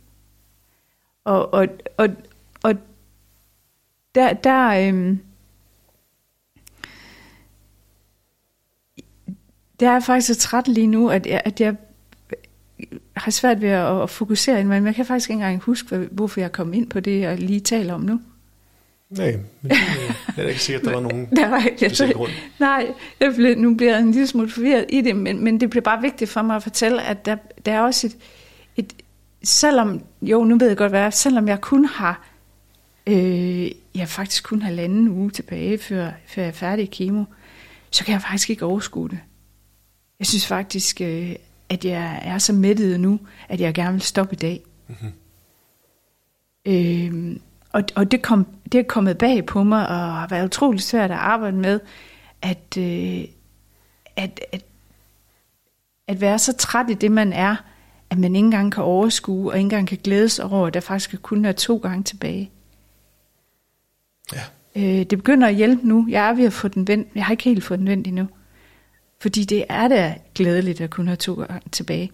[1.23, 2.09] Og, og, og,
[2.63, 2.75] og
[4.15, 5.19] der, der øhm,
[9.79, 11.75] der er faktisk så træt lige nu, at jeg, at jeg
[13.17, 16.51] har svært ved at, at fokusere, men jeg kan faktisk ikke engang huske, hvorfor jeg
[16.51, 18.21] kom ind på det, jeg lige taler om nu.
[19.09, 19.31] Nej,
[19.61, 19.71] men
[20.35, 22.31] det er ikke sikkert, at der var nogen nej, jeg, grund.
[22.59, 22.87] Nej,
[23.19, 25.83] jeg blev, nu bliver jeg en lille smule forvirret i det, men, men det bliver
[25.83, 28.17] bare vigtigt for mig at fortælle, at der, der er også et,
[28.77, 28.93] et,
[29.43, 32.27] selvom, jo, nu ved jeg godt, hvad selvom jeg kun har,
[33.07, 37.23] øh, jeg faktisk kun har halvanden uge tilbage, før, før jeg er færdig i kemo,
[37.91, 39.19] så kan jeg faktisk ikke overskue det.
[40.19, 41.35] Jeg synes faktisk, øh,
[41.69, 44.63] at jeg er så mættet nu, at jeg gerne vil stoppe i dag.
[44.87, 45.11] Mm-hmm.
[46.65, 47.37] Øh,
[47.71, 51.11] og og det, kom, det er kommet bag på mig, og har været utroligt svært
[51.11, 51.79] at arbejde med,
[52.41, 53.23] at, øh,
[54.15, 54.65] at, at,
[56.07, 57.55] at være så træt i det, man er,
[58.09, 61.21] at man ikke engang kan overskue, og ikke engang kan glædes over, at der faktisk
[61.21, 62.51] kun er to gange tilbage.
[64.33, 64.41] Ja.
[64.75, 66.07] Øh, det begynder at hjælpe nu.
[66.09, 67.07] Jeg er ved at få den vendt.
[67.15, 68.27] Jeg har ikke helt fået den vendt endnu.
[69.23, 72.11] Fordi det er da glædeligt at kunne have to gange tilbage.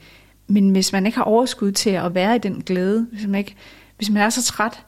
[0.48, 3.56] Men hvis man ikke har overskud til at være i den glæde, hvis man, ikke,
[3.98, 4.84] hvis man er så træt,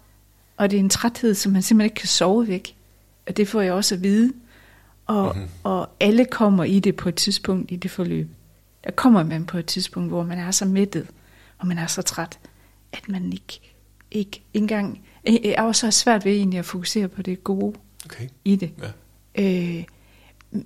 [0.57, 2.75] og det er en træthed, som man simpelthen ikke kan sove væk,
[3.27, 4.33] og det får jeg også at vide,
[5.05, 5.49] og, mm-hmm.
[5.63, 8.27] og alle kommer i det på et tidspunkt i det forløb.
[8.83, 11.07] Der kommer man på et tidspunkt, hvor man er så mættet,
[11.57, 12.39] og man er så træt,
[12.93, 13.75] at man ikke,
[14.11, 15.01] ikke engang...
[15.25, 18.27] Er også svært ved egentlig at fokusere på det gode okay.
[18.45, 18.71] i det.
[19.37, 19.77] Ja.
[19.77, 19.83] Øh,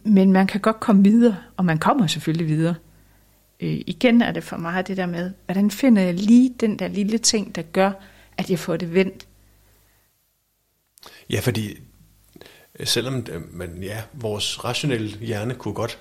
[0.04, 2.76] men man kan godt komme videre, og man kommer selvfølgelig videre.
[3.60, 6.88] Øh, igen er det for mig det der med, hvordan finder jeg lige den der
[6.88, 7.92] lille ting, der gør,
[8.38, 9.28] at jeg får det vendt.
[11.30, 11.80] Ja, fordi
[12.84, 15.98] selvom øh, man, ja, vores rationelle hjerne kunne godt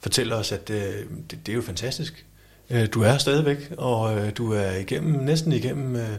[0.00, 2.26] fortælle os, at øh, det, det er jo fantastisk.
[2.70, 6.16] Øh, du er stadigvæk, og øh, du er igennem, næsten igennem øh,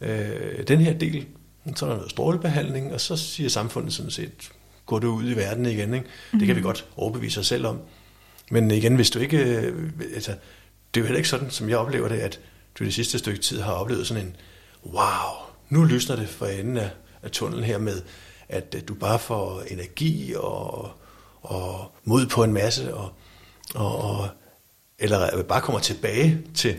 [0.00, 1.26] øh, den her del.
[1.76, 4.52] Så er der noget strålebehandling, og så siger samfundet sådan set,
[4.86, 5.94] gå du ud i verden igen.
[5.94, 6.06] Ikke?
[6.32, 6.38] Mm.
[6.38, 6.66] Det kan vi mhm.
[6.66, 7.80] godt overbevise os selv om.
[8.50, 9.38] Men igen, hvis du ikke...
[9.38, 10.30] Øh, altså,
[10.94, 12.40] det er jo heller ikke sådan, som jeg oplever det, at
[12.78, 14.36] du det sidste stykke tid har oplevet sådan en,
[14.84, 16.90] wow, nu lysner det for enden af,
[17.22, 18.02] af tunnelen her med,
[18.48, 20.90] at du bare får energi og,
[21.42, 23.12] og mod på en masse, og,
[23.74, 24.28] og, og
[24.98, 26.76] eller bare kommer tilbage til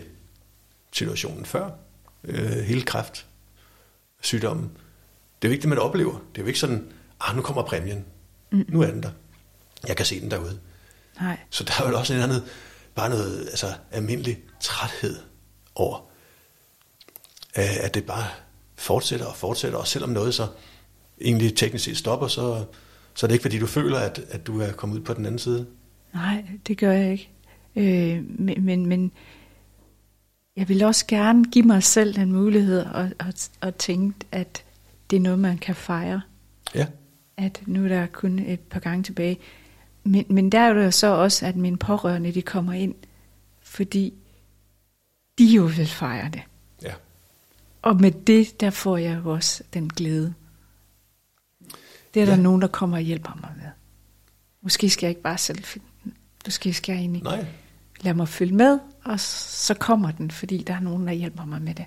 [0.92, 1.70] situationen før
[2.24, 3.26] øh, hele kræft,
[4.20, 4.70] sygdommen.
[5.42, 6.12] Det er vigtigt, at man oplever.
[6.12, 6.92] Det er jo ikke sådan,
[7.28, 8.04] ah, nu kommer præmien.
[8.52, 8.64] Mm.
[8.68, 9.10] Nu er den der.
[9.88, 10.58] Jeg kan se den derude.
[11.20, 11.38] Nej.
[11.50, 12.44] Så der er jo også en andet,
[12.94, 15.16] bare noget altså, almindelig træthed
[15.74, 15.98] over,
[17.58, 18.26] øh, at det bare
[18.76, 20.46] fortsætter og fortsætter, og selvom noget så
[21.20, 22.64] egentlig teknisk set stopper, så,
[23.14, 25.26] så er det ikke fordi, du føler, at, at du er kommet ud på den
[25.26, 25.66] anden side.
[26.14, 27.30] Nej, det gør jeg ikke.
[27.76, 29.12] Øh, men, men, men
[30.56, 34.64] jeg vil også gerne give mig selv den mulighed og, og, og tænke, at
[35.10, 36.22] det er noget, man kan fejre.
[36.74, 36.86] Ja.
[37.36, 39.38] At nu er der kun et par gange tilbage.
[40.04, 42.94] Men, men der er det jo så også, at mine pårørende, de kommer ind,
[43.62, 44.14] fordi
[45.38, 46.42] de jo vil fejre det.
[46.82, 46.92] Ja.
[47.82, 50.34] Og med det, der får jeg jo også den glæde.
[52.14, 52.30] Det er ja.
[52.30, 53.70] der nogen, der kommer og hjælper mig med.
[54.62, 56.14] Måske skal jeg ikke bare selv finde den.
[56.46, 57.46] Måske skal jeg egentlig Nej.
[58.00, 61.62] lade mig følge med, og så kommer den, fordi der er nogen, der hjælper mig
[61.62, 61.84] med det.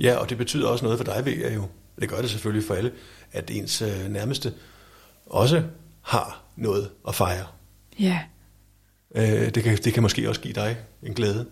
[0.00, 1.68] Ja, og det betyder også noget for dig, ved jeg jo.
[2.00, 2.92] Det gør det selvfølgelig for alle,
[3.32, 4.54] at ens øh, nærmeste
[5.26, 5.62] også
[6.02, 7.46] har noget at fejre.
[7.98, 8.20] Ja.
[9.14, 11.46] Øh, det, kan, det kan måske også give dig en glæde.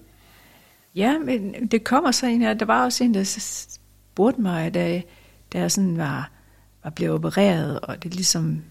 [0.95, 5.03] Ja, men det kommer så en, der var også en, der spurgte mig, da,
[5.53, 6.31] da jeg sådan var,
[6.85, 8.63] var blevet opereret, og det ligesom,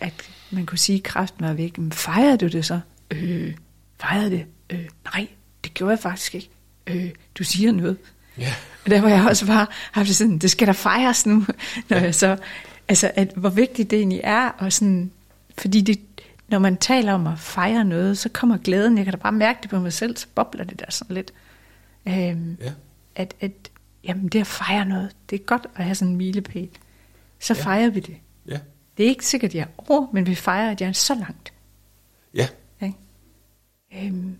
[0.00, 1.78] at man kunne sige, at kræften var væk.
[1.78, 2.80] Men fejrede du det så?
[3.10, 3.56] Øh,
[4.00, 4.46] fejrede det?
[4.70, 5.28] Øh, nej,
[5.64, 6.50] det gjorde jeg faktisk ikke.
[6.86, 7.96] Øh, du siger noget.
[8.84, 11.34] Og der var jeg også bare haft det sådan, det skal der fejres nu,
[11.88, 12.02] når ja.
[12.02, 12.36] jeg så,
[12.88, 15.10] altså, at, hvor vigtigt det egentlig er, og sådan,
[15.58, 16.00] fordi det,
[16.48, 19.58] når man taler om at fejre noget, så kommer glæden, jeg kan da bare mærke
[19.62, 21.32] det på mig selv, så bobler det der sådan lidt.
[22.08, 22.72] Øhm, ja.
[23.14, 23.52] At, at
[24.04, 26.68] jamen, det at fejre noget, det er godt at have sådan en milepæl.
[27.38, 27.62] Så ja.
[27.64, 28.16] fejrer vi det.
[28.48, 28.58] Ja.
[28.96, 31.14] Det er ikke sikkert, at jeg er over, men vi fejrer, at jeg er så
[31.14, 31.52] langt.
[32.34, 32.48] Ja.
[32.76, 32.92] Okay?
[33.94, 34.36] Øhm,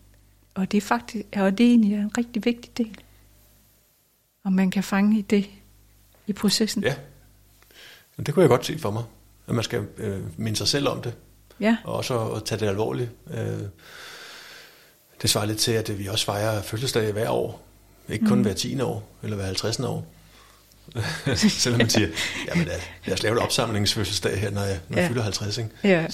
[0.55, 2.99] og det er faktisk, og det er egentlig en rigtig vigtig del.
[4.45, 5.51] Og man kan fange i det
[6.27, 6.83] i processen.
[6.83, 6.95] Ja.
[8.17, 9.05] Men det kunne jeg godt se for mig.
[9.47, 11.15] At man skal øh, minde sig selv om det.
[11.61, 11.77] Ja.
[11.85, 13.11] Og også at tage det alvorligt.
[13.31, 13.63] Øh,
[15.23, 17.63] det svarer lidt til, at vi også fejrer fødselsdag hver år.
[18.09, 18.43] Ikke kun mm.
[18.43, 18.81] hver 10.
[18.81, 19.81] år, eller hver 50.
[19.81, 20.07] år.
[21.37, 22.09] Selvom man siger,
[22.49, 22.67] jamen
[23.07, 25.59] lad os lave et opsamlingsfødselsdag her, når jeg, når jeg fylder 50.
[25.59, 25.71] Ikke?
[25.85, 26.07] Ja.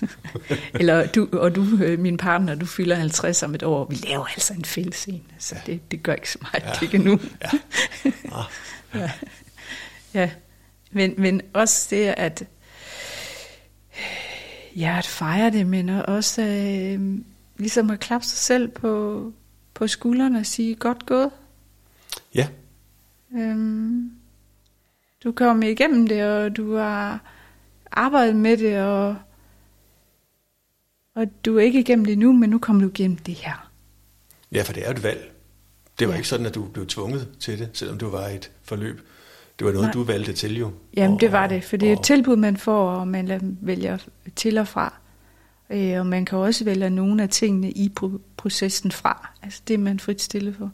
[0.80, 3.86] eller du, og du, øh, min partner, du fylder 50 om et år.
[3.90, 5.72] Vi laver altså en fælles en, så ja.
[5.72, 6.84] det, det gør ikke så meget, ja.
[6.86, 7.20] ikke nu.
[7.42, 7.48] ja.
[8.38, 8.44] Ah.
[8.94, 9.10] ja.
[10.14, 10.30] ja.
[10.90, 12.42] Men, men også det, at
[14.76, 17.18] ja, at fejre det, men også øh,
[17.58, 19.32] ligesom at klappe sig selv på,
[19.74, 21.30] på skuldrene og sige, godt gået.
[22.34, 22.48] Ja,
[23.36, 24.10] Øhm,
[25.24, 27.20] du kom igennem det, og du har
[27.92, 29.16] arbejdet med det, og,
[31.14, 33.70] og du er ikke igennem det nu, men nu kommer du igennem det her.
[34.52, 35.32] ja, for det er jo et valg.
[35.98, 36.16] Det var Ja.
[36.18, 39.00] ikke sådan, at du blev tvunget til det, selvom det var et forløb.
[39.58, 39.92] Det var noget, Nej.
[39.92, 40.72] du valgte til jo.
[40.96, 43.98] Jamen, Og- det var det, for det er et tilbud, man får, og man vælger
[44.36, 44.94] til og fra.
[45.70, 49.30] Øh, og man kan også vælge nogle af tingene i pro- processen fra.
[49.42, 50.70] Altså det er man frit stille for.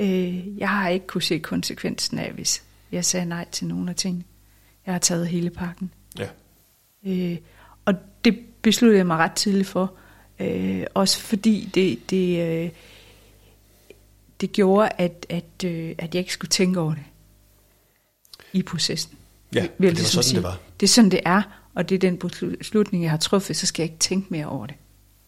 [0.00, 3.96] Øh, jeg har ikke kunne se konsekvensen af, hvis jeg sagde nej til nogle af
[3.96, 4.24] tingene.
[4.86, 5.92] Jeg har taget hele pakken.
[6.18, 6.28] Ja,
[7.06, 7.36] Øh,
[7.84, 7.94] og
[8.24, 9.92] det besluttede jeg mig ret tidligt for.
[10.40, 12.70] Øh, også fordi det, det, øh,
[14.40, 17.02] det gjorde, at, at, øh, at jeg ikke skulle tænke over det
[18.52, 19.14] i processen.
[19.54, 20.58] ja Vil det var ligesom sådan, det var.
[20.80, 21.42] Det er sådan, det er,
[21.74, 22.18] og det er den
[22.58, 24.76] beslutning, jeg har truffet, så skal jeg ikke tænke mere over det.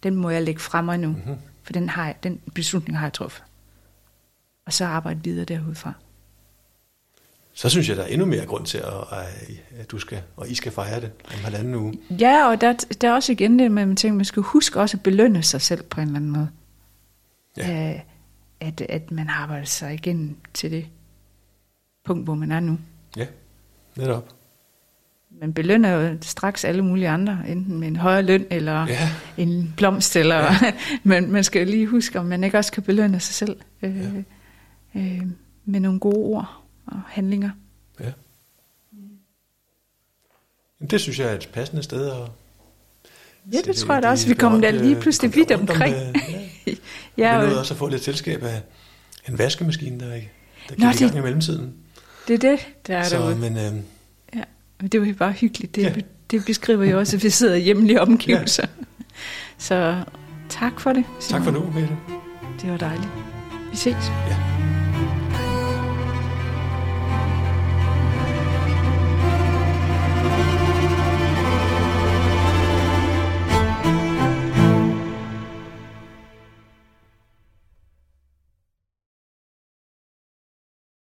[0.02, 1.18] Den må jeg lægge frem mig nu, Mhm.
[1.18, 1.36] mm-hmm.
[1.62, 3.42] for den, har jeg, den beslutning har jeg truffet.
[4.66, 5.92] Og så arbejde videre derudfra.
[7.54, 8.84] Så synes jeg, der er endnu mere grund til, at,
[9.78, 11.98] at- du skal, og I skal fejre det om halvanden uge.
[12.10, 14.96] Ja, og der, der er også igen det, med, at man man skal huske også
[14.96, 16.48] at belønne sig selv på en eller anden måde.
[17.56, 17.92] Ja.
[17.94, 18.00] Øh,
[18.60, 20.86] at, at man arbejder sig igen til det
[22.04, 22.78] punkt, hvor man er nu.
[23.16, 23.26] Ja,
[23.96, 24.28] netop.
[25.40, 29.74] Man belønner jo straks alle mulige andre, enten med en højere løn eller Ja, en
[29.76, 30.72] blomst, eller, ja.
[31.02, 33.96] men man skal jo lige huske, om man ikke også kan belønne sig selv øh,
[33.96, 34.22] ja.
[34.94, 35.22] Øh,
[35.64, 37.50] med nogle gode ord og handlinger.
[38.00, 38.12] ja.
[40.90, 42.16] Det synes jeg er et passende sted at...
[42.16, 44.28] Ja, det sætte tror jeg da også.
[44.28, 45.94] Vi kommer da berømte- lige pludselig kommer vidt rundt om, omkring.
[45.96, 46.22] øh,
[46.66, 46.72] Ja.
[47.16, 48.62] Ja, Vi nåede og også at få lidt selskab af
[49.28, 50.18] en vaskemaskine, der, der
[50.68, 51.74] gik Nå, i det- gang i mellemtiden.
[52.28, 53.36] det er det, der er Så, derude.
[53.36, 53.72] men øh,
[54.34, 54.42] Ja,
[54.80, 55.74] men det var jo bare hyggeligt.
[55.74, 55.94] Det, Ja.
[56.30, 58.66] det beskriver jo også, at vi sidder i hjemlige omgivelser.
[58.78, 58.84] Ja.
[59.58, 60.02] Så
[60.48, 61.04] tak for det.
[61.20, 61.66] tak for Simon.
[61.66, 61.96] nu, Mette.
[62.62, 63.08] Det var dejligt.
[63.70, 63.96] Vi ses.
[64.28, 64.51] Ja.